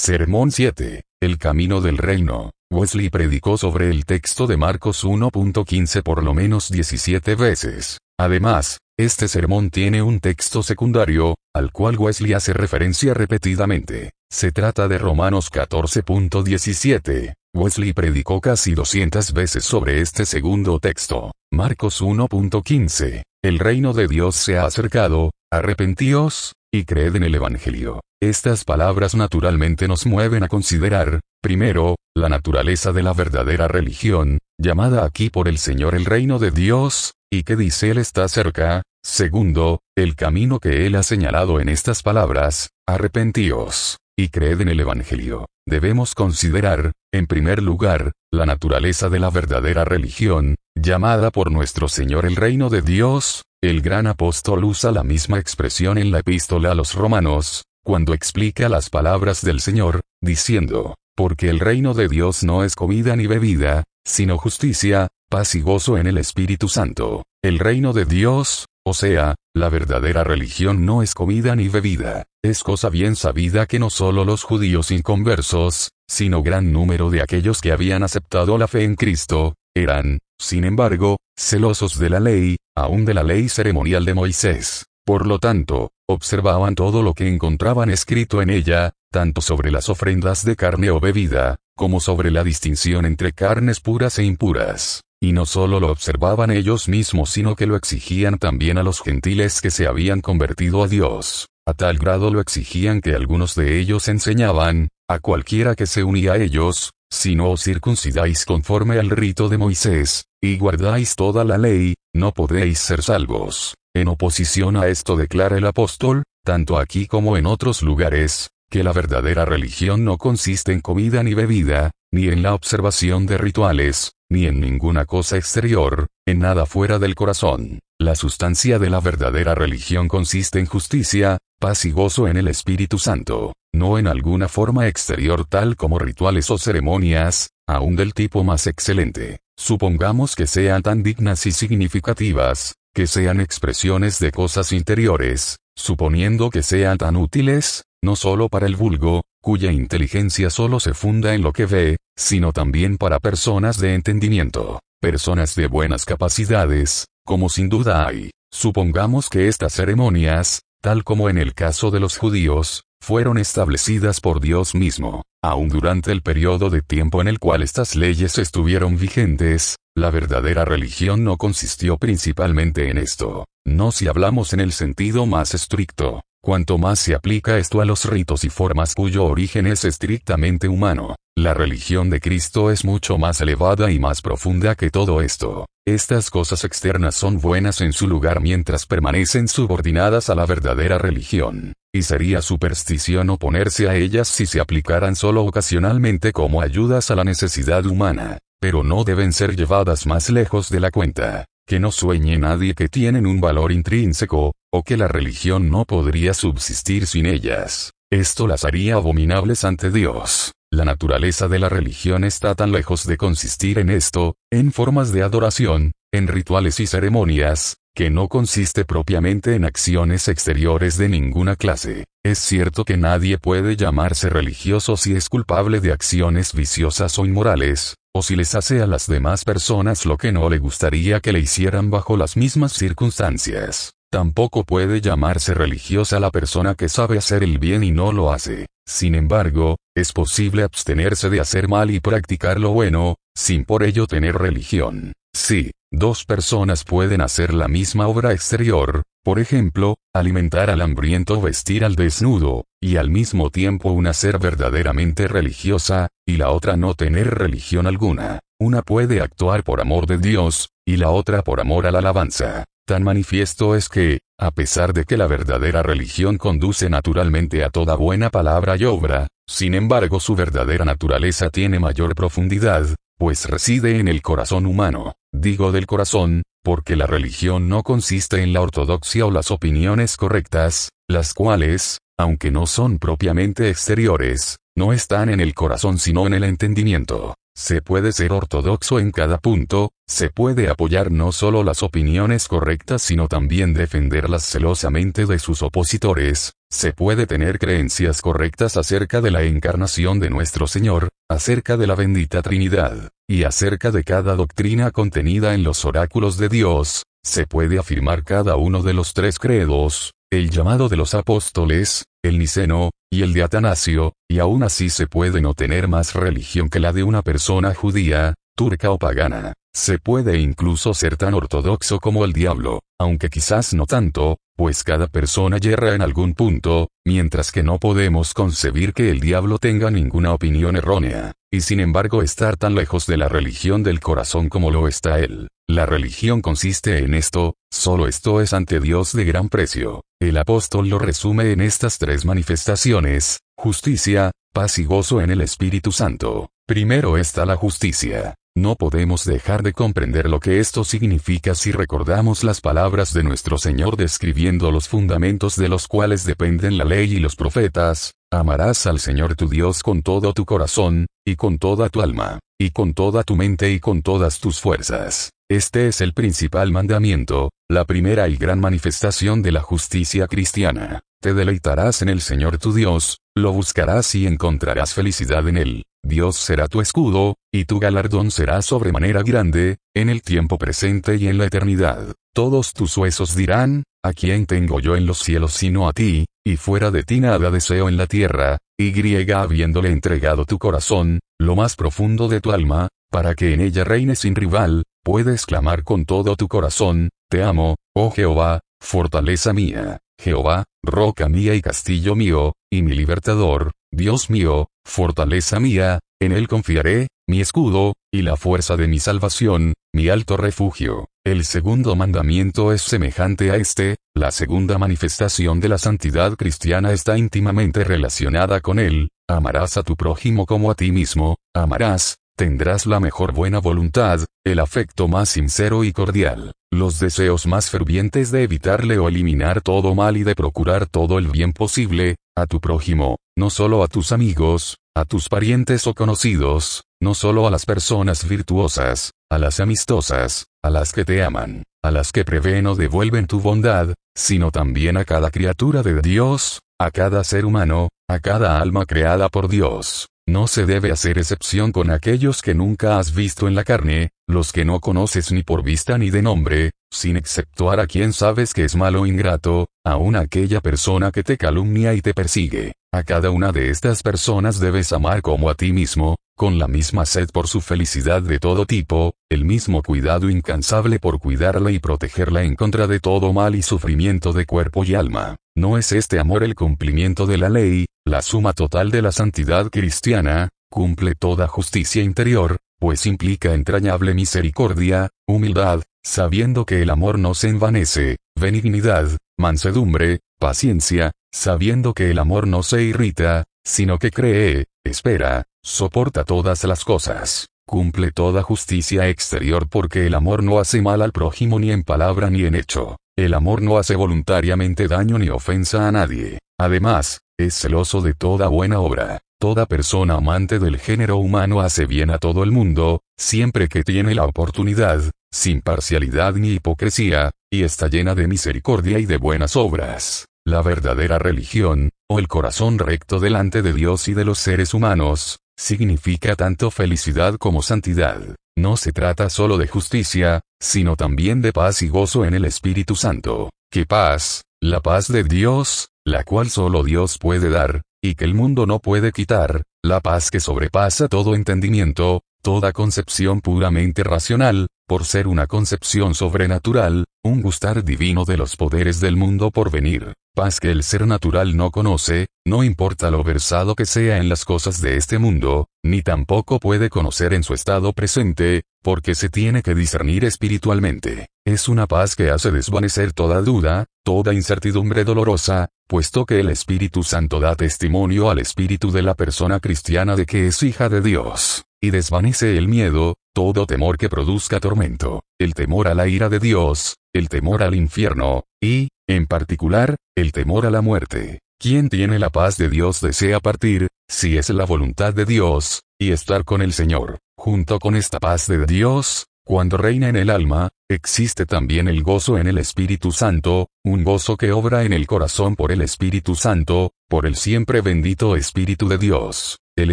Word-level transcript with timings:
Sermón 0.00 0.52
7. 0.52 1.02
El 1.20 1.38
camino 1.38 1.80
del 1.80 1.98
reino. 1.98 2.52
Wesley 2.70 3.10
predicó 3.10 3.58
sobre 3.58 3.90
el 3.90 4.04
texto 4.04 4.46
de 4.46 4.56
Marcos 4.56 5.04
1.15 5.04 6.04
por 6.04 6.22
lo 6.22 6.34
menos 6.34 6.70
17 6.70 7.34
veces. 7.34 7.98
Además, 8.16 8.78
este 8.96 9.26
sermón 9.26 9.70
tiene 9.70 10.00
un 10.00 10.20
texto 10.20 10.62
secundario, 10.62 11.34
al 11.52 11.72
cual 11.72 11.98
Wesley 11.98 12.32
hace 12.32 12.52
referencia 12.52 13.12
repetidamente. 13.12 14.12
Se 14.30 14.52
trata 14.52 14.86
de 14.86 14.98
Romanos 14.98 15.50
14.17. 15.50 17.32
Wesley 17.52 17.92
predicó 17.92 18.40
casi 18.40 18.74
200 18.74 19.32
veces 19.32 19.64
sobre 19.64 20.00
este 20.00 20.26
segundo 20.26 20.78
texto. 20.78 21.32
Marcos 21.52 22.00
1.15. 22.00 23.22
El 23.42 23.58
reino 23.58 23.92
de 23.92 24.06
Dios 24.06 24.36
se 24.36 24.58
ha 24.58 24.64
acercado, 24.64 25.32
arrepentíos, 25.52 26.52
y 26.72 26.84
creed 26.84 27.16
en 27.16 27.24
el 27.24 27.34
Evangelio. 27.34 28.00
Estas 28.20 28.64
palabras 28.64 29.14
naturalmente 29.14 29.86
nos 29.86 30.04
mueven 30.04 30.42
a 30.42 30.48
considerar, 30.48 31.20
primero, 31.40 31.94
la 32.16 32.28
naturaleza 32.28 32.92
de 32.92 33.04
la 33.04 33.12
verdadera 33.12 33.68
religión, 33.68 34.38
llamada 34.60 35.04
aquí 35.04 35.30
por 35.30 35.46
el 35.46 35.56
Señor 35.56 35.94
el 35.94 36.04
reino 36.04 36.40
de 36.40 36.50
Dios, 36.50 37.12
y 37.32 37.44
que 37.44 37.54
dice 37.54 37.92
Él 37.92 37.98
está 37.98 38.26
cerca, 38.26 38.82
segundo, 39.04 39.82
el 39.96 40.16
camino 40.16 40.58
que 40.58 40.84
Él 40.84 40.96
ha 40.96 41.04
señalado 41.04 41.60
en 41.60 41.68
estas 41.68 42.02
palabras, 42.02 42.70
arrepentíos, 42.88 43.98
y 44.18 44.30
creed 44.30 44.62
en 44.62 44.68
el 44.70 44.80
Evangelio. 44.80 45.46
Debemos 45.64 46.16
considerar, 46.16 46.90
en 47.14 47.28
primer 47.28 47.62
lugar, 47.62 48.10
la 48.32 48.46
naturaleza 48.46 49.08
de 49.10 49.20
la 49.20 49.30
verdadera 49.30 49.84
religión, 49.84 50.56
llamada 50.76 51.30
por 51.30 51.52
nuestro 51.52 51.86
Señor 51.86 52.26
el 52.26 52.34
reino 52.34 52.68
de 52.68 52.82
Dios, 52.82 53.44
el 53.62 53.80
gran 53.80 54.08
apóstol 54.08 54.64
usa 54.64 54.90
la 54.90 55.04
misma 55.04 55.38
expresión 55.38 55.98
en 55.98 56.10
la 56.10 56.20
epístola 56.20 56.72
a 56.72 56.74
los 56.74 56.94
romanos, 56.94 57.64
cuando 57.88 58.12
explica 58.12 58.68
las 58.68 58.90
palabras 58.90 59.40
del 59.40 59.60
Señor, 59.60 60.02
diciendo, 60.20 60.96
porque 61.16 61.48
el 61.48 61.58
reino 61.58 61.94
de 61.94 62.06
Dios 62.06 62.44
no 62.44 62.62
es 62.62 62.76
comida 62.76 63.16
ni 63.16 63.26
bebida, 63.26 63.84
sino 64.06 64.36
justicia, 64.36 65.08
paz 65.30 65.54
y 65.54 65.62
gozo 65.62 65.96
en 65.96 66.06
el 66.06 66.18
Espíritu 66.18 66.68
Santo. 66.68 67.22
El 67.42 67.58
reino 67.58 67.94
de 67.94 68.04
Dios, 68.04 68.66
o 68.86 68.92
sea, 68.92 69.36
la 69.54 69.70
verdadera 69.70 70.22
religión 70.22 70.84
no 70.84 71.02
es 71.02 71.14
comida 71.14 71.56
ni 71.56 71.68
bebida. 71.68 72.24
Es 72.44 72.62
cosa 72.62 72.90
bien 72.90 73.16
sabida 73.16 73.64
que 73.64 73.78
no 73.78 73.88
solo 73.88 74.26
los 74.26 74.42
judíos 74.42 74.90
inconversos, 74.90 75.88
sino 76.06 76.42
gran 76.42 76.70
número 76.72 77.08
de 77.08 77.22
aquellos 77.22 77.62
que 77.62 77.72
habían 77.72 78.02
aceptado 78.02 78.58
la 78.58 78.68
fe 78.68 78.84
en 78.84 78.96
Cristo, 78.96 79.54
eran, 79.74 80.18
sin 80.38 80.64
embargo, 80.64 81.16
celosos 81.38 81.98
de 81.98 82.10
la 82.10 82.20
ley, 82.20 82.56
aún 82.76 83.06
de 83.06 83.14
la 83.14 83.22
ley 83.22 83.48
ceremonial 83.48 84.04
de 84.04 84.12
Moisés. 84.12 84.84
Por 85.08 85.26
lo 85.26 85.38
tanto, 85.38 85.92
observaban 86.06 86.74
todo 86.74 87.02
lo 87.02 87.14
que 87.14 87.28
encontraban 87.28 87.88
escrito 87.88 88.42
en 88.42 88.50
ella, 88.50 88.92
tanto 89.10 89.40
sobre 89.40 89.70
las 89.70 89.88
ofrendas 89.88 90.44
de 90.44 90.54
carne 90.54 90.90
o 90.90 91.00
bebida, 91.00 91.56
como 91.74 91.98
sobre 91.98 92.30
la 92.30 92.44
distinción 92.44 93.06
entre 93.06 93.32
carnes 93.32 93.80
puras 93.80 94.18
e 94.18 94.24
impuras. 94.24 95.00
Y 95.18 95.32
no 95.32 95.46
solo 95.46 95.80
lo 95.80 95.90
observaban 95.90 96.50
ellos 96.50 96.90
mismos, 96.90 97.30
sino 97.30 97.56
que 97.56 97.64
lo 97.64 97.76
exigían 97.76 98.36
también 98.36 98.76
a 98.76 98.82
los 98.82 99.00
gentiles 99.00 99.62
que 99.62 99.70
se 99.70 99.86
habían 99.86 100.20
convertido 100.20 100.82
a 100.82 100.88
Dios. 100.88 101.48
A 101.66 101.72
tal 101.72 101.96
grado 101.96 102.30
lo 102.30 102.42
exigían 102.42 103.00
que 103.00 103.14
algunos 103.14 103.54
de 103.54 103.80
ellos 103.80 104.08
enseñaban, 104.08 104.88
a 105.08 105.20
cualquiera 105.20 105.74
que 105.74 105.86
se 105.86 106.04
unía 106.04 106.34
a 106.34 106.36
ellos, 106.36 106.92
si 107.10 107.34
no 107.34 107.48
os 107.48 107.64
circuncidáis 107.64 108.44
conforme 108.44 108.98
al 108.98 109.08
rito 109.08 109.48
de 109.48 109.56
Moisés, 109.56 110.26
y 110.42 110.58
guardáis 110.58 111.16
toda 111.16 111.44
la 111.44 111.56
ley, 111.56 111.94
no 112.18 112.32
podéis 112.32 112.78
ser 112.78 113.02
salvos. 113.02 113.74
En 113.94 114.08
oposición 114.08 114.76
a 114.76 114.88
esto 114.88 115.16
declara 115.16 115.56
el 115.56 115.66
apóstol, 115.66 116.24
tanto 116.44 116.78
aquí 116.78 117.06
como 117.06 117.36
en 117.36 117.46
otros 117.46 117.82
lugares, 117.82 118.50
que 118.70 118.84
la 118.84 118.92
verdadera 118.92 119.44
religión 119.44 120.04
no 120.04 120.18
consiste 120.18 120.72
en 120.72 120.80
comida 120.80 121.22
ni 121.22 121.34
bebida, 121.34 121.90
ni 122.12 122.28
en 122.28 122.42
la 122.42 122.54
observación 122.54 123.26
de 123.26 123.38
rituales, 123.38 124.12
ni 124.30 124.46
en 124.46 124.60
ninguna 124.60 125.04
cosa 125.06 125.36
exterior, 125.36 126.08
en 126.26 126.40
nada 126.40 126.66
fuera 126.66 126.98
del 126.98 127.14
corazón. 127.14 127.80
La 128.00 128.14
sustancia 128.14 128.78
de 128.78 128.90
la 128.90 129.00
verdadera 129.00 129.54
religión 129.54 130.06
consiste 130.08 130.60
en 130.60 130.66
justicia, 130.66 131.38
paz 131.58 131.84
y 131.84 131.90
gozo 131.90 132.28
en 132.28 132.36
el 132.36 132.48
Espíritu 132.48 132.98
Santo, 132.98 133.54
no 133.72 133.98
en 133.98 134.06
alguna 134.06 134.48
forma 134.48 134.86
exterior 134.86 135.44
tal 135.44 135.76
como 135.76 135.98
rituales 135.98 136.50
o 136.50 136.58
ceremonias, 136.58 137.50
aun 137.66 137.96
del 137.96 138.14
tipo 138.14 138.44
más 138.44 138.66
excelente. 138.66 139.40
Supongamos 139.60 140.36
que 140.36 140.46
sean 140.46 140.82
tan 140.82 141.02
dignas 141.02 141.44
y 141.44 141.50
significativas, 141.50 142.76
que 142.94 143.08
sean 143.08 143.40
expresiones 143.40 144.20
de 144.20 144.30
cosas 144.30 144.70
interiores, 144.70 145.56
suponiendo 145.76 146.48
que 146.50 146.62
sean 146.62 146.96
tan 146.96 147.16
útiles, 147.16 147.82
no 148.00 148.14
solo 148.14 148.48
para 148.48 148.66
el 148.66 148.76
vulgo, 148.76 149.22
cuya 149.42 149.72
inteligencia 149.72 150.50
solo 150.50 150.78
se 150.78 150.94
funda 150.94 151.34
en 151.34 151.42
lo 151.42 151.52
que 151.52 151.66
ve, 151.66 151.96
sino 152.16 152.52
también 152.52 152.98
para 152.98 153.18
personas 153.18 153.78
de 153.80 153.94
entendimiento, 153.94 154.78
personas 155.00 155.56
de 155.56 155.66
buenas 155.66 156.04
capacidades, 156.04 157.06
como 157.26 157.48
sin 157.48 157.68
duda 157.68 158.06
hay. 158.06 158.30
Supongamos 158.52 159.28
que 159.28 159.48
estas 159.48 159.72
ceremonias, 159.72 160.62
tal 160.80 161.02
como 161.02 161.28
en 161.28 161.36
el 161.36 161.54
caso 161.54 161.90
de 161.90 161.98
los 161.98 162.16
judíos, 162.16 162.84
fueron 163.00 163.38
establecidas 163.38 164.20
por 164.20 164.40
Dios 164.40 164.76
mismo. 164.76 165.24
Aun 165.42 165.68
durante 165.68 166.10
el 166.10 166.20
periodo 166.20 166.68
de 166.68 166.82
tiempo 166.82 167.20
en 167.20 167.28
el 167.28 167.38
cual 167.38 167.62
estas 167.62 167.94
leyes 167.94 168.38
estuvieron 168.38 168.98
vigentes, 168.98 169.76
la 169.96 170.10
verdadera 170.10 170.64
religión 170.64 171.22
no 171.22 171.36
consistió 171.36 171.96
principalmente 171.96 172.90
en 172.90 172.98
esto. 172.98 173.46
No 173.64 173.92
si 173.92 174.08
hablamos 174.08 174.52
en 174.52 174.58
el 174.58 174.72
sentido 174.72 175.26
más 175.26 175.54
estricto. 175.54 176.22
Cuanto 176.42 176.78
más 176.78 176.98
se 176.98 177.14
aplica 177.14 177.56
esto 177.58 177.80
a 177.80 177.84
los 177.84 178.04
ritos 178.04 178.42
y 178.42 178.48
formas 178.48 178.94
cuyo 178.94 179.26
origen 179.26 179.68
es 179.68 179.84
estrictamente 179.84 180.68
humano, 180.68 181.14
la 181.42 181.54
religión 181.54 182.10
de 182.10 182.20
Cristo 182.20 182.70
es 182.70 182.84
mucho 182.84 183.18
más 183.18 183.40
elevada 183.40 183.90
y 183.90 183.98
más 183.98 184.22
profunda 184.22 184.74
que 184.74 184.90
todo 184.90 185.20
esto. 185.20 185.66
Estas 185.86 186.30
cosas 186.30 186.64
externas 186.64 187.14
son 187.14 187.40
buenas 187.40 187.80
en 187.80 187.92
su 187.92 188.06
lugar 188.06 188.40
mientras 188.40 188.86
permanecen 188.86 189.48
subordinadas 189.48 190.30
a 190.30 190.34
la 190.34 190.46
verdadera 190.46 190.98
religión, 190.98 191.72
y 191.94 192.02
sería 192.02 192.42
superstición 192.42 193.30
oponerse 193.30 193.88
a 193.88 193.96
ellas 193.96 194.28
si 194.28 194.46
se 194.46 194.60
aplicaran 194.60 195.16
solo 195.16 195.44
ocasionalmente 195.44 196.32
como 196.32 196.60
ayudas 196.60 197.10
a 197.10 197.14
la 197.14 197.24
necesidad 197.24 197.86
humana, 197.86 198.38
pero 198.60 198.84
no 198.84 199.04
deben 199.04 199.32
ser 199.32 199.56
llevadas 199.56 200.06
más 200.06 200.30
lejos 200.30 200.68
de 200.70 200.80
la 200.80 200.90
cuenta 200.90 201.46
que 201.68 201.78
no 201.78 201.92
sueñe 201.92 202.38
nadie 202.38 202.74
que 202.74 202.88
tienen 202.88 203.26
un 203.26 203.42
valor 203.42 203.72
intrínseco, 203.72 204.54
o 204.72 204.82
que 204.82 204.96
la 204.96 205.06
religión 205.06 205.70
no 205.70 205.84
podría 205.84 206.32
subsistir 206.32 207.06
sin 207.06 207.26
ellas. 207.26 207.92
Esto 208.10 208.46
las 208.46 208.64
haría 208.64 208.94
abominables 208.94 209.64
ante 209.64 209.90
Dios. 209.90 210.52
La 210.70 210.84
naturaleza 210.84 211.48
de 211.48 211.58
la 211.58 211.70
religión 211.70 212.24
está 212.24 212.54
tan 212.54 212.72
lejos 212.72 213.06
de 213.06 213.16
consistir 213.16 213.78
en 213.78 213.88
esto, 213.88 214.36
en 214.52 214.70
formas 214.70 215.12
de 215.12 215.22
adoración, 215.22 215.92
en 216.12 216.28
rituales 216.28 216.78
y 216.78 216.86
ceremonias, 216.86 217.78
que 217.94 218.10
no 218.10 218.28
consiste 218.28 218.84
propiamente 218.84 219.54
en 219.54 219.64
acciones 219.64 220.28
exteriores 220.28 220.98
de 220.98 221.08
ninguna 221.08 221.56
clase. 221.56 222.04
Es 222.22 222.38
cierto 222.38 222.84
que 222.84 222.98
nadie 222.98 223.38
puede 223.38 223.76
llamarse 223.76 224.28
religioso 224.28 224.98
si 224.98 225.14
es 225.14 225.30
culpable 225.30 225.80
de 225.80 225.92
acciones 225.92 226.52
viciosas 226.52 227.18
o 227.18 227.24
inmorales, 227.24 227.94
o 228.14 228.22
si 228.22 228.36
les 228.36 228.54
hace 228.54 228.82
a 228.82 228.86
las 228.86 229.06
demás 229.06 229.46
personas 229.46 230.04
lo 230.04 230.18
que 230.18 230.32
no 230.32 230.50
le 230.50 230.58
gustaría 230.58 231.20
que 231.20 231.32
le 231.32 231.40
hicieran 231.40 231.90
bajo 231.90 232.18
las 232.18 232.36
mismas 232.36 232.74
circunstancias. 232.74 233.94
Tampoco 234.10 234.64
puede 234.64 235.00
llamarse 235.00 235.54
religiosa 235.54 236.20
la 236.20 236.30
persona 236.30 236.74
que 236.74 236.90
sabe 236.90 237.16
hacer 237.16 237.42
el 237.42 237.58
bien 237.58 237.82
y 237.84 237.90
no 237.90 238.12
lo 238.12 238.32
hace. 238.32 238.66
Sin 238.88 239.14
embargo, 239.14 239.76
es 239.94 240.12
posible 240.12 240.62
abstenerse 240.62 241.28
de 241.28 241.40
hacer 241.40 241.68
mal 241.68 241.90
y 241.90 242.00
practicar 242.00 242.58
lo 242.58 242.70
bueno, 242.70 243.16
sin 243.36 243.66
por 243.66 243.82
ello 243.82 244.06
tener 244.06 244.36
religión. 244.36 245.12
Sí, 245.36 245.72
dos 245.92 246.24
personas 246.24 246.84
pueden 246.84 247.20
hacer 247.20 247.52
la 247.52 247.68
misma 247.68 248.08
obra 248.08 248.32
exterior, 248.32 249.02
por 249.22 249.40
ejemplo, 249.40 249.96
alimentar 250.14 250.70
al 250.70 250.80
hambriento 250.80 251.38
vestir 251.38 251.84
al 251.84 251.96
desnudo, 251.96 252.64
y 252.80 252.96
al 252.96 253.10
mismo 253.10 253.50
tiempo 253.50 253.92
una 253.92 254.14
ser 254.14 254.38
verdaderamente 254.38 255.28
religiosa, 255.28 256.08
y 256.26 256.38
la 256.38 256.48
otra 256.50 256.78
no 256.78 256.94
tener 256.94 257.34
religión 257.34 257.86
alguna. 257.86 258.40
Una 258.58 258.80
puede 258.80 259.20
actuar 259.20 259.64
por 259.64 259.82
amor 259.82 260.06
de 260.06 260.16
Dios, 260.16 260.70
y 260.86 260.96
la 260.96 261.10
otra 261.10 261.42
por 261.42 261.60
amor 261.60 261.86
a 261.86 261.90
la 261.90 261.98
alabanza. 261.98 262.64
Tan 262.88 263.04
manifiesto 263.04 263.76
es 263.76 263.90
que, 263.90 264.20
a 264.38 264.50
pesar 264.50 264.94
de 264.94 265.04
que 265.04 265.18
la 265.18 265.26
verdadera 265.26 265.82
religión 265.82 266.38
conduce 266.38 266.88
naturalmente 266.88 267.62
a 267.62 267.68
toda 267.68 267.94
buena 267.96 268.30
palabra 268.30 268.78
y 268.78 268.86
obra, 268.86 269.28
sin 269.46 269.74
embargo 269.74 270.20
su 270.20 270.34
verdadera 270.34 270.86
naturaleza 270.86 271.50
tiene 271.50 271.78
mayor 271.78 272.14
profundidad, 272.14 272.86
pues 273.18 273.44
reside 273.44 273.98
en 273.98 274.08
el 274.08 274.22
corazón 274.22 274.64
humano. 274.64 275.16
Digo 275.34 275.70
del 275.70 275.84
corazón, 275.84 276.44
porque 276.64 276.96
la 276.96 277.06
religión 277.06 277.68
no 277.68 277.82
consiste 277.82 278.42
en 278.42 278.54
la 278.54 278.62
ortodoxia 278.62 279.26
o 279.26 279.30
las 279.30 279.50
opiniones 279.50 280.16
correctas, 280.16 280.88
las 281.10 281.34
cuales, 281.34 281.98
aunque 282.18 282.50
no 282.50 282.66
son 282.66 282.98
propiamente 282.98 283.68
exteriores, 283.68 284.56
no 284.74 284.94
están 284.94 285.28
en 285.28 285.40
el 285.40 285.52
corazón 285.52 285.98
sino 285.98 286.26
en 286.26 286.32
el 286.32 286.44
entendimiento. 286.44 287.34
Se 287.58 287.82
puede 287.82 288.12
ser 288.12 288.32
ortodoxo 288.32 289.00
en 289.00 289.10
cada 289.10 289.38
punto, 289.38 289.90
se 290.06 290.30
puede 290.30 290.70
apoyar 290.70 291.10
no 291.10 291.32
solo 291.32 291.64
las 291.64 291.82
opiniones 291.82 292.46
correctas 292.46 293.02
sino 293.02 293.26
también 293.26 293.74
defenderlas 293.74 294.44
celosamente 294.44 295.26
de 295.26 295.40
sus 295.40 295.62
opositores, 295.62 296.52
se 296.70 296.92
puede 296.92 297.26
tener 297.26 297.58
creencias 297.58 298.22
correctas 298.22 298.76
acerca 298.76 299.20
de 299.20 299.32
la 299.32 299.42
encarnación 299.42 300.20
de 300.20 300.30
nuestro 300.30 300.68
Señor, 300.68 301.08
acerca 301.28 301.76
de 301.76 301.88
la 301.88 301.96
bendita 301.96 302.42
Trinidad, 302.42 303.10
y 303.28 303.42
acerca 303.42 303.90
de 303.90 304.04
cada 304.04 304.36
doctrina 304.36 304.92
contenida 304.92 305.54
en 305.54 305.64
los 305.64 305.84
oráculos 305.84 306.38
de 306.38 306.48
Dios, 306.48 307.02
se 307.24 307.48
puede 307.48 307.80
afirmar 307.80 308.22
cada 308.22 308.54
uno 308.54 308.84
de 308.84 308.94
los 308.94 309.14
tres 309.14 309.40
credos, 309.40 310.12
el 310.30 310.50
llamado 310.50 310.88
de 310.88 310.96
los 310.96 311.14
apóstoles, 311.14 312.04
el 312.22 312.38
niceno, 312.38 312.90
y 313.10 313.22
el 313.22 313.32
de 313.32 313.42
Atanasio, 313.42 314.12
y 314.28 314.40
aún 314.40 314.62
así 314.62 314.90
se 314.90 315.06
puede 315.06 315.40
no 315.40 315.54
tener 315.54 315.88
más 315.88 316.14
religión 316.14 316.68
que 316.68 316.80
la 316.80 316.92
de 316.92 317.02
una 317.02 317.22
persona 317.22 317.74
judía, 317.74 318.34
turca 318.58 318.90
o 318.90 318.98
pagana. 318.98 319.52
Se 319.72 320.00
puede 320.00 320.40
incluso 320.40 320.92
ser 320.92 321.16
tan 321.16 321.32
ortodoxo 321.32 322.00
como 322.00 322.24
el 322.24 322.32
diablo, 322.32 322.80
aunque 322.98 323.28
quizás 323.30 323.72
no 323.72 323.86
tanto, 323.86 324.38
pues 324.56 324.82
cada 324.82 325.06
persona 325.06 325.58
yerra 325.58 325.94
en 325.94 326.02
algún 326.02 326.34
punto, 326.34 326.88
mientras 327.06 327.52
que 327.52 327.62
no 327.62 327.78
podemos 327.78 328.34
concebir 328.34 328.94
que 328.94 329.12
el 329.12 329.20
diablo 329.20 329.58
tenga 329.58 329.92
ninguna 329.92 330.32
opinión 330.34 330.74
errónea, 330.74 331.34
y 331.52 331.60
sin 331.60 331.78
embargo 331.78 332.20
estar 332.20 332.56
tan 332.56 332.74
lejos 332.74 333.06
de 333.06 333.16
la 333.16 333.28
religión 333.28 333.84
del 333.84 334.00
corazón 334.00 334.48
como 334.48 334.72
lo 334.72 334.88
está 334.88 335.20
él. 335.20 335.46
La 335.68 335.86
religión 335.86 336.40
consiste 336.40 336.98
en 336.98 337.14
esto, 337.14 337.54
solo 337.70 338.08
esto 338.08 338.40
es 338.40 338.52
ante 338.52 338.80
Dios 338.80 339.12
de 339.12 339.24
gran 339.24 339.48
precio. 339.48 340.02
El 340.20 340.36
apóstol 340.36 340.88
lo 340.88 340.98
resume 340.98 341.52
en 341.52 341.60
estas 341.60 341.98
tres 341.98 342.24
manifestaciones, 342.24 343.38
justicia, 343.56 344.32
paz 344.52 344.80
y 344.80 344.84
gozo 344.84 345.20
en 345.20 345.30
el 345.30 345.42
Espíritu 345.42 345.92
Santo. 345.92 346.50
Primero 346.68 347.16
está 347.16 347.46
la 347.46 347.56
justicia. 347.56 348.34
No 348.54 348.76
podemos 348.76 349.24
dejar 349.24 349.62
de 349.62 349.72
comprender 349.72 350.28
lo 350.28 350.38
que 350.38 350.60
esto 350.60 350.84
significa 350.84 351.54
si 351.54 351.72
recordamos 351.72 352.44
las 352.44 352.60
palabras 352.60 353.14
de 353.14 353.22
nuestro 353.22 353.56
Señor 353.56 353.96
describiendo 353.96 354.70
los 354.70 354.86
fundamentos 354.86 355.56
de 355.56 355.70
los 355.70 355.88
cuales 355.88 356.26
dependen 356.26 356.76
la 356.76 356.84
ley 356.84 357.14
y 357.14 357.20
los 357.20 357.36
profetas, 357.36 358.12
amarás 358.30 358.86
al 358.86 359.00
Señor 359.00 359.34
tu 359.34 359.48
Dios 359.48 359.82
con 359.82 360.02
todo 360.02 360.34
tu 360.34 360.44
corazón, 360.44 361.06
y 361.26 361.36
con 361.36 361.56
toda 361.56 361.88
tu 361.88 362.02
alma, 362.02 362.38
y 362.60 362.68
con 362.68 362.92
toda 362.92 363.22
tu 363.22 363.34
mente 363.34 363.70
y 363.72 363.80
con 363.80 364.02
todas 364.02 364.38
tus 364.38 364.60
fuerzas. 364.60 365.30
Este 365.50 365.88
es 365.88 366.02
el 366.02 366.12
principal 366.12 366.70
mandamiento, 366.70 367.48
la 367.70 367.86
primera 367.86 368.28
y 368.28 368.36
gran 368.36 368.60
manifestación 368.60 369.40
de 369.40 369.52
la 369.52 369.62
justicia 369.62 370.26
cristiana. 370.26 371.00
Te 371.22 371.32
deleitarás 371.32 372.02
en 372.02 372.10
el 372.10 372.20
Señor 372.20 372.58
tu 372.58 372.74
Dios, 372.74 373.20
lo 373.42 373.52
buscarás 373.52 374.14
y 374.14 374.26
encontrarás 374.26 374.94
felicidad 374.94 375.48
en 375.48 375.56
él. 375.56 375.84
Dios 376.04 376.36
será 376.36 376.68
tu 376.68 376.80
escudo, 376.80 377.36
y 377.52 377.64
tu 377.64 377.80
galardón 377.80 378.30
será 378.30 378.62
sobremanera 378.62 379.22
grande, 379.22 379.78
en 379.94 380.08
el 380.08 380.22
tiempo 380.22 380.58
presente 380.58 381.16
y 381.16 381.28
en 381.28 381.38
la 381.38 381.46
eternidad. 381.46 382.14
Todos 382.34 382.72
tus 382.72 382.96
huesos 382.96 383.34
dirán, 383.34 383.84
¿a 384.04 384.12
quién 384.12 384.46
tengo 384.46 384.80
yo 384.80 384.96
en 384.96 385.06
los 385.06 385.18
cielos 385.18 385.52
sino 385.54 385.88
a 385.88 385.92
ti? 385.92 386.26
Y 386.46 386.56
fuera 386.56 386.90
de 386.90 387.02
ti 387.02 387.20
nada 387.20 387.50
deseo 387.50 387.88
en 387.88 387.96
la 387.96 388.06
tierra, 388.06 388.58
y 388.78 388.92
griega 388.92 389.42
habiéndole 389.42 389.90
entregado 389.90 390.44
tu 390.44 390.58
corazón, 390.58 391.20
lo 391.38 391.56
más 391.56 391.76
profundo 391.76 392.28
de 392.28 392.40
tu 392.40 392.52
alma, 392.52 392.88
para 393.10 393.34
que 393.34 393.54
en 393.54 393.60
ella 393.60 393.84
reine 393.84 394.16
sin 394.16 394.34
rival, 394.34 394.84
puedes 395.02 395.46
clamar 395.46 395.82
con 395.82 396.04
todo 396.04 396.36
tu 396.36 396.48
corazón, 396.48 397.10
te 397.30 397.42
amo, 397.42 397.76
oh 397.94 398.10
Jehová, 398.10 398.60
fortaleza 398.80 399.52
mía, 399.52 399.98
Jehová, 400.20 400.64
roca 400.82 401.28
mía 401.28 401.54
y 401.54 401.62
castillo 401.62 402.14
mío, 402.14 402.54
y 402.70 402.82
mi 402.82 402.94
libertador, 402.94 403.72
Dios 403.92 404.30
mío, 404.30 404.68
fortaleza 404.84 405.60
mía, 405.60 406.00
en 406.20 406.32
él 406.32 406.48
confiaré, 406.48 407.08
mi 407.28 407.40
escudo, 407.40 407.94
y 408.12 408.22
la 408.22 408.36
fuerza 408.36 408.76
de 408.76 408.88
mi 408.88 408.98
salvación, 408.98 409.74
mi 409.94 410.08
alto 410.08 410.36
refugio. 410.36 411.08
El 411.24 411.44
segundo 411.44 411.94
mandamiento 411.94 412.72
es 412.72 412.82
semejante 412.82 413.50
a 413.50 413.56
este, 413.56 413.96
la 414.14 414.30
segunda 414.30 414.78
manifestación 414.78 415.60
de 415.60 415.68
la 415.68 415.78
santidad 415.78 416.36
cristiana 416.36 416.92
está 416.92 417.18
íntimamente 417.18 417.84
relacionada 417.84 418.60
con 418.60 418.78
él, 418.78 419.10
amarás 419.28 419.76
a 419.76 419.82
tu 419.82 419.94
prójimo 419.94 420.46
como 420.46 420.70
a 420.70 420.74
ti 420.74 420.90
mismo, 420.90 421.36
amarás, 421.54 422.16
tendrás 422.38 422.86
la 422.86 423.00
mejor 423.00 423.32
buena 423.32 423.58
voluntad, 423.58 424.20
el 424.44 424.60
afecto 424.60 425.08
más 425.08 425.28
sincero 425.28 425.82
y 425.82 425.92
cordial, 425.92 426.52
los 426.70 427.00
deseos 427.00 427.48
más 427.48 427.68
fervientes 427.68 428.30
de 428.30 428.44
evitarle 428.44 428.96
o 428.98 429.08
eliminar 429.08 429.60
todo 429.60 429.96
mal 429.96 430.16
y 430.16 430.22
de 430.22 430.36
procurar 430.36 430.86
todo 430.86 431.18
el 431.18 431.26
bien 431.26 431.52
posible, 431.52 432.14
a 432.36 432.46
tu 432.46 432.60
prójimo, 432.60 433.16
no 433.36 433.50
solo 433.50 433.82
a 433.82 433.88
tus 433.88 434.12
amigos, 434.12 434.76
a 434.96 435.04
tus 435.04 435.28
parientes 435.28 435.88
o 435.88 435.94
conocidos, 435.94 436.84
no 437.02 437.14
solo 437.14 437.48
a 437.48 437.50
las 437.50 437.66
personas 437.66 438.28
virtuosas, 438.28 439.10
a 439.28 439.38
las 439.38 439.58
amistosas, 439.58 440.46
a 440.62 440.70
las 440.70 440.92
que 440.92 441.04
te 441.04 441.24
aman, 441.24 441.64
a 441.82 441.90
las 441.90 442.12
que 442.12 442.24
prevén 442.24 442.68
o 442.68 442.76
devuelven 442.76 443.26
tu 443.26 443.40
bondad, 443.40 443.94
sino 444.16 444.52
también 444.52 444.96
a 444.96 445.04
cada 445.04 445.32
criatura 445.32 445.82
de 445.82 446.00
Dios, 446.02 446.60
a 446.78 446.92
cada 446.92 447.24
ser 447.24 447.44
humano, 447.44 447.88
a 448.08 448.20
cada 448.20 448.60
alma 448.60 448.86
creada 448.86 449.28
por 449.28 449.48
Dios. 449.48 450.06
No 450.28 450.46
se 450.46 450.66
debe 450.66 450.92
hacer 450.92 451.16
excepción 451.16 451.72
con 451.72 451.90
aquellos 451.90 452.42
que 452.42 452.54
nunca 452.54 452.98
has 452.98 453.14
visto 453.14 453.48
en 453.48 453.54
la 453.54 453.64
carne, 453.64 454.10
los 454.26 454.52
que 454.52 454.66
no 454.66 454.78
conoces 454.78 455.32
ni 455.32 455.42
por 455.42 455.62
vista 455.62 455.96
ni 455.96 456.10
de 456.10 456.20
nombre, 456.20 456.72
sin 456.92 457.16
exceptuar 457.16 457.80
a 457.80 457.86
quien 457.86 458.12
sabes 458.12 458.52
que 458.52 458.66
es 458.66 458.76
malo 458.76 459.00
o 459.00 459.06
ingrato, 459.06 459.68
aun 459.86 460.16
aquella 460.16 460.60
persona 460.60 461.12
que 461.12 461.22
te 461.22 461.38
calumnia 461.38 461.94
y 461.94 462.02
te 462.02 462.12
persigue. 462.12 462.74
A 462.92 463.04
cada 463.04 463.30
una 463.30 463.52
de 463.52 463.70
estas 463.70 464.02
personas 464.02 464.60
debes 464.60 464.92
amar 464.92 465.22
como 465.22 465.48
a 465.48 465.54
ti 465.54 465.72
mismo, 465.72 466.16
con 466.38 466.56
la 466.56 466.68
misma 466.68 467.04
sed 467.04 467.30
por 467.32 467.48
su 467.48 467.60
felicidad 467.60 468.22
de 468.22 468.38
todo 468.38 468.64
tipo, 468.64 469.16
el 469.28 469.44
mismo 469.44 469.82
cuidado 469.82 470.30
incansable 470.30 471.00
por 471.00 471.18
cuidarla 471.18 471.72
y 471.72 471.80
protegerla 471.80 472.44
en 472.44 472.54
contra 472.54 472.86
de 472.86 473.00
todo 473.00 473.32
mal 473.32 473.56
y 473.56 473.62
sufrimiento 473.62 474.32
de 474.32 474.46
cuerpo 474.46 474.84
y 474.84 474.94
alma. 474.94 475.34
¿No 475.56 475.76
es 475.78 475.90
este 475.90 476.20
amor 476.20 476.44
el 476.44 476.54
cumplimiento 476.54 477.26
de 477.26 477.38
la 477.38 477.48
ley, 477.48 477.86
la 478.06 478.22
suma 478.22 478.52
total 478.52 478.92
de 478.92 479.02
la 479.02 479.10
santidad 479.10 479.68
cristiana? 479.68 480.50
Cumple 480.70 481.16
toda 481.16 481.48
justicia 481.48 482.04
interior, 482.04 482.58
pues 482.78 483.04
implica 483.06 483.52
entrañable 483.54 484.14
misericordia, 484.14 485.10
humildad, 485.26 485.82
sabiendo 486.04 486.64
que 486.64 486.82
el 486.82 486.90
amor 486.90 487.18
no 487.18 487.34
se 487.34 487.48
envanece, 487.48 488.18
benignidad, 488.38 489.08
mansedumbre, 489.36 490.20
paciencia, 490.38 491.10
sabiendo 491.32 491.94
que 491.94 492.12
el 492.12 492.18
amor 492.20 492.46
no 492.46 492.62
se 492.62 492.84
irrita, 492.84 493.42
sino 493.64 493.98
que 493.98 494.12
cree, 494.12 494.66
espera, 494.84 495.47
soporta 495.64 496.24
todas 496.24 496.64
las 496.64 496.84
cosas, 496.84 497.48
cumple 497.66 498.12
toda 498.12 498.42
justicia 498.42 499.08
exterior 499.08 499.68
porque 499.68 500.06
el 500.06 500.14
amor 500.14 500.42
no 500.42 500.58
hace 500.58 500.82
mal 500.82 501.02
al 501.02 501.12
prójimo 501.12 501.58
ni 501.58 501.70
en 501.70 501.82
palabra 501.82 502.30
ni 502.30 502.44
en 502.44 502.54
hecho, 502.54 502.96
el 503.16 503.34
amor 503.34 503.62
no 503.62 503.78
hace 503.78 503.96
voluntariamente 503.96 504.88
daño 504.88 505.18
ni 505.18 505.28
ofensa 505.28 505.88
a 505.88 505.92
nadie, 505.92 506.38
además, 506.58 507.20
es 507.38 507.54
celoso 507.54 508.00
de 508.00 508.14
toda 508.14 508.48
buena 508.48 508.80
obra. 508.80 509.20
Toda 509.40 509.66
persona 509.66 510.14
amante 510.14 510.58
del 510.58 510.78
género 510.78 511.18
humano 511.18 511.60
hace 511.60 511.86
bien 511.86 512.10
a 512.10 512.18
todo 512.18 512.42
el 512.42 512.50
mundo, 512.50 513.02
siempre 513.16 513.68
que 513.68 513.84
tiene 513.84 514.16
la 514.16 514.24
oportunidad, 514.24 515.00
sin 515.32 515.60
parcialidad 515.60 516.34
ni 516.34 516.54
hipocresía, 516.54 517.30
y 517.48 517.62
está 517.62 517.86
llena 517.86 518.16
de 518.16 518.26
misericordia 518.26 518.98
y 518.98 519.06
de 519.06 519.16
buenas 519.16 519.54
obras. 519.54 520.26
La 520.44 520.60
verdadera 520.62 521.20
religión, 521.20 521.90
o 522.10 522.18
el 522.18 522.26
corazón 522.26 522.78
recto 522.78 523.20
delante 523.20 523.62
de 523.62 523.72
Dios 523.72 524.08
y 524.08 524.14
de 524.14 524.24
los 524.24 524.38
seres 524.38 524.72
humanos, 524.72 525.40
significa 525.58 526.36
tanto 526.36 526.70
felicidad 526.70 527.34
como 527.36 527.62
santidad. 527.62 528.20
No 528.56 528.76
se 528.76 528.92
trata 528.92 529.28
solo 529.28 529.58
de 529.58 529.68
justicia, 529.68 530.40
sino 530.60 530.96
también 530.96 531.42
de 531.42 531.52
paz 531.52 531.82
y 531.82 531.88
gozo 531.88 532.24
en 532.24 532.34
el 532.34 532.44
Espíritu 532.44 532.96
Santo. 532.96 533.50
¿Qué 533.70 533.84
paz? 533.84 534.42
La 534.60 534.80
paz 534.80 535.08
de 535.08 535.22
Dios, 535.22 535.90
la 536.04 536.24
cual 536.24 536.48
solo 536.48 536.82
Dios 536.82 537.18
puede 537.18 537.50
dar, 537.50 537.82
y 538.02 538.14
que 538.14 538.24
el 538.24 538.34
mundo 538.34 538.66
no 538.66 538.80
puede 538.80 539.12
quitar, 539.12 539.62
la 539.84 540.00
paz 540.00 540.30
que 540.30 540.40
sobrepasa 540.40 541.08
todo 541.08 541.34
entendimiento, 541.34 542.22
toda 542.42 542.72
concepción 542.72 543.40
puramente 543.40 544.02
racional, 544.02 544.68
por 544.86 545.04
ser 545.04 545.28
una 545.28 545.46
concepción 545.46 546.14
sobrenatural, 546.14 547.04
un 547.28 547.42
gustar 547.42 547.84
divino 547.84 548.24
de 548.24 548.36
los 548.36 548.56
poderes 548.56 549.00
del 549.00 549.16
mundo 549.16 549.50
por 549.50 549.70
venir, 549.70 550.14
paz 550.34 550.60
que 550.60 550.70
el 550.70 550.82
ser 550.82 551.06
natural 551.06 551.56
no 551.56 551.70
conoce, 551.70 552.28
no 552.46 552.64
importa 552.64 553.10
lo 553.10 553.22
versado 553.22 553.74
que 553.74 553.86
sea 553.86 554.16
en 554.16 554.28
las 554.28 554.44
cosas 554.44 554.80
de 554.80 554.96
este 554.96 555.18
mundo, 555.18 555.68
ni 555.84 556.02
tampoco 556.02 556.58
puede 556.58 556.88
conocer 556.88 557.34
en 557.34 557.42
su 557.42 557.54
estado 557.54 557.92
presente, 557.92 558.62
porque 558.82 559.14
se 559.14 559.28
tiene 559.28 559.62
que 559.62 559.74
discernir 559.74 560.24
espiritualmente. 560.24 561.28
Es 561.46 561.68
una 561.68 561.86
paz 561.86 562.16
que 562.16 562.30
hace 562.30 562.50
desvanecer 562.50 563.12
toda 563.12 563.42
duda, 563.42 563.84
toda 564.04 564.32
incertidumbre 564.32 565.04
dolorosa, 565.04 565.68
puesto 565.86 566.24
que 566.24 566.40
el 566.40 566.48
Espíritu 566.48 567.02
Santo 567.02 567.40
da 567.40 567.54
testimonio 567.54 568.30
al 568.30 568.38
espíritu 568.38 568.90
de 568.90 569.02
la 569.02 569.14
persona 569.14 569.60
cristiana 569.60 570.16
de 570.16 570.26
que 570.26 570.46
es 570.46 570.62
hija 570.62 570.88
de 570.88 571.02
Dios, 571.02 571.64
y 571.80 571.90
desvanece 571.90 572.56
el 572.56 572.68
miedo, 572.68 573.16
todo 573.34 573.66
temor 573.66 573.98
que 573.98 574.08
produzca 574.08 574.60
tormento, 574.60 575.22
el 575.38 575.54
temor 575.54 575.88
a 575.88 575.94
la 575.94 576.08
ira 576.08 576.28
de 576.28 576.40
Dios, 576.40 576.96
el 577.12 577.28
temor 577.28 577.62
al 577.62 577.74
infierno, 577.74 578.44
y, 578.60 578.88
en 579.08 579.26
particular, 579.26 579.96
el 580.16 580.32
temor 580.32 580.66
a 580.66 580.70
la 580.70 580.80
muerte. 580.80 581.40
Quien 581.60 581.88
tiene 581.88 582.18
la 582.18 582.30
paz 582.30 582.56
de 582.56 582.68
Dios 582.68 583.00
desea 583.00 583.40
partir, 583.40 583.88
si 584.08 584.36
es 584.36 584.48
la 584.50 584.64
voluntad 584.64 585.12
de 585.14 585.24
Dios, 585.24 585.82
y 585.98 586.12
estar 586.12 586.44
con 586.44 586.62
el 586.62 586.72
Señor. 586.72 587.18
Junto 587.36 587.78
con 587.78 587.96
esta 587.96 588.18
paz 588.20 588.46
de 588.46 588.64
Dios, 588.66 589.26
cuando 589.48 589.76
reina 589.76 590.08
en 590.08 590.16
el 590.16 590.28
alma, 590.28 590.68
existe 590.90 591.46
también 591.46 591.88
el 591.88 592.02
gozo 592.02 592.36
en 592.36 592.48
el 592.48 592.58
Espíritu 592.58 593.12
Santo, 593.12 593.70
un 593.82 594.04
gozo 594.04 594.36
que 594.36 594.52
obra 594.52 594.84
en 594.84 594.92
el 594.92 595.06
corazón 595.06 595.56
por 595.56 595.72
el 595.72 595.80
Espíritu 595.80 596.34
Santo, 596.34 596.92
por 597.08 597.24
el 597.24 597.34
siempre 597.34 597.80
bendito 597.80 598.36
Espíritu 598.36 598.88
de 598.88 598.98
Dios. 598.98 599.58
El 599.78 599.92